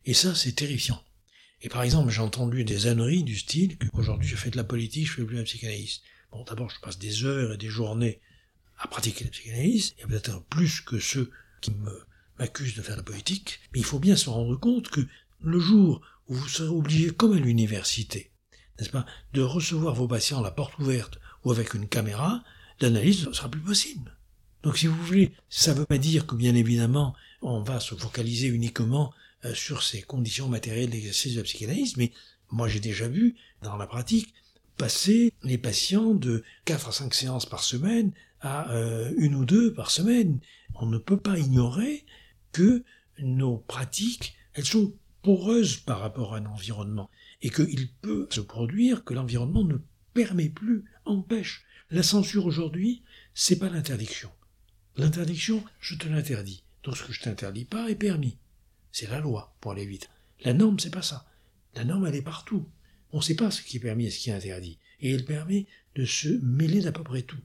[0.04, 1.02] Et ça, c'est terrifiant.
[1.62, 5.06] Et par exemple, j'ai entendu des âneries du style qu'aujourd'hui je fais de la politique,
[5.06, 6.00] je fais plus la psychanalyse.
[6.32, 8.20] Bon, d'abord, je passe des heures et des journées
[8.78, 11.30] à pratiquer la psychanalyse, et peut-être plus que ceux
[11.60, 11.72] qui
[12.38, 15.06] m'accusent de faire la politique, mais il faut bien se rendre compte que
[15.42, 18.30] le jour où vous serez obligé, comme à l'université,
[18.78, 22.42] n'est-ce pas, de recevoir vos patients à la porte ouverte ou avec une caméra,
[22.80, 24.16] l'analyse ne sera plus possible.
[24.62, 27.94] Donc si vous voulez, ça ne veut pas dire que bien évidemment on va se
[27.94, 29.12] focaliser uniquement
[29.44, 32.12] euh, sur ces conditions matérielles d'exercice de la psychanalyse, mais
[32.50, 34.34] moi j'ai déjà vu dans la pratique
[34.76, 39.72] passer les patients de 4 à 5 séances par semaine à euh, une ou deux
[39.72, 40.40] par semaine.
[40.74, 42.04] On ne peut pas ignorer
[42.52, 42.82] que
[43.18, 47.10] nos pratiques, elles sont poreuses par rapport à un environnement
[47.42, 49.78] et qu'il peut se produire que l'environnement ne
[50.14, 51.64] permet plus, empêche.
[51.90, 53.02] La censure aujourd'hui,
[53.34, 54.30] c'est pas l'interdiction.
[54.96, 56.62] L'interdiction, je te l'interdis.
[56.82, 58.38] Donc ce que je t'interdis pas est permis.
[58.92, 60.08] C'est la loi, pour aller vite.
[60.44, 61.26] La norme, c'est pas ça.
[61.74, 62.66] La norme, elle est partout.
[63.12, 64.78] On ne sait pas ce qui est permis et ce qui est interdit.
[65.00, 67.40] Et elle permet de se mêler d'à peu près tout.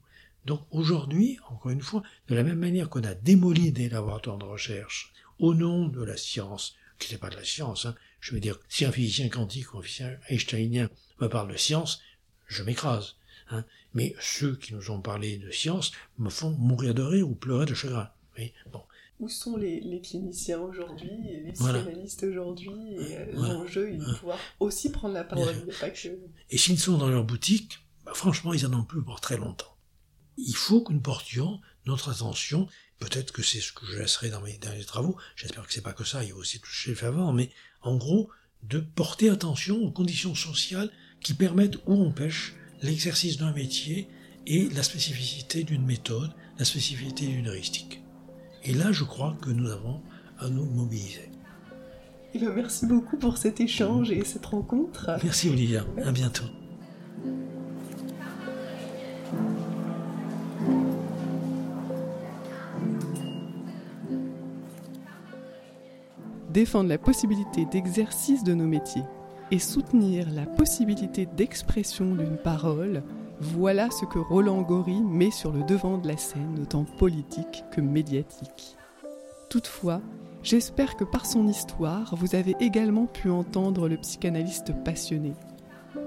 [0.45, 4.45] Donc aujourd'hui, encore une fois, de la même manière qu'on a démoli des laboratoires de
[4.45, 8.39] recherche au nom de la science, qui n'est pas de la science, hein, je veux
[8.39, 10.89] dire, si un physicien quantique ou un physicien einsteinien
[11.19, 12.01] me parle de science,
[12.47, 13.15] je m'écrase.
[13.49, 13.65] Hein.
[13.93, 17.65] Mais ceux qui nous ont parlé de science me font mourir de rire ou pleurer
[17.65, 18.09] de chagrin.
[18.37, 18.81] Oui, bon
[19.19, 24.91] où sont les, cliniciens aujourd'hui, les psychanalystes aujourd'hui, et euh, l'enjeu est de pouvoir aussi
[24.91, 26.09] prendre la parole, pas que...
[26.49, 29.77] Et s'ils sont dans leur boutique, bah, franchement, ils en ont plus pour très longtemps.
[30.37, 32.67] Il faut que nous portions notre attention,
[32.99, 35.93] peut-être que c'est ce que je laisserai dans mes derniers travaux, j'espère que c'est pas
[35.93, 37.49] que ça, il y a aussi toucher le favant, mais
[37.81, 38.29] en gros,
[38.63, 40.89] de porter attention aux conditions sociales
[41.21, 44.07] qui permettent ou empêchent l'exercice d'un métier
[44.47, 48.01] et la spécificité d'une méthode, la spécificité d'une heuristique.
[48.63, 50.01] Et là, je crois que nous avons
[50.39, 51.29] à nous mobiliser.
[52.33, 55.09] Eh bien, merci beaucoup pour cet échange et cette rencontre.
[55.23, 56.43] Merci Olivia, à bientôt.
[66.55, 69.03] Défendre la possibilité d'exercice de nos métiers
[69.51, 73.03] et soutenir la possibilité d'expression d'une parole
[73.41, 77.81] voilà ce que Roland Gori met sur le devant de la scène, autant politique que
[77.81, 78.77] médiatique.
[79.49, 79.99] Toutefois,
[80.43, 85.33] j'espère que par son histoire, vous avez également pu entendre le psychanalyste passionné.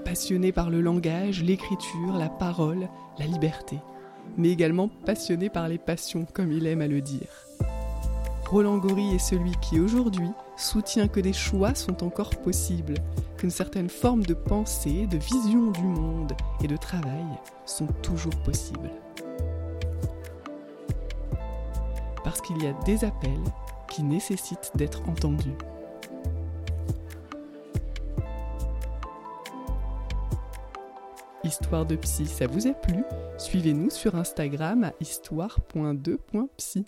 [0.03, 2.89] Passionné par le langage, l'écriture, la parole,
[3.19, 3.77] la liberté,
[4.35, 7.48] mais également passionné par les passions, comme il aime à le dire.
[8.49, 12.95] Roland Gori est celui qui aujourd'hui soutient que des choix sont encore possibles,
[13.37, 16.33] qu'une certaine forme de pensée, de vision du monde
[16.63, 17.27] et de travail
[17.67, 18.89] sont toujours possibles.
[22.23, 23.37] Parce qu'il y a des appels
[23.87, 25.53] qui nécessitent d'être entendus.
[31.43, 33.03] Histoire de psy, ça vous a plu?
[33.37, 36.87] Suivez-nous sur Instagram à histoire.2.psy.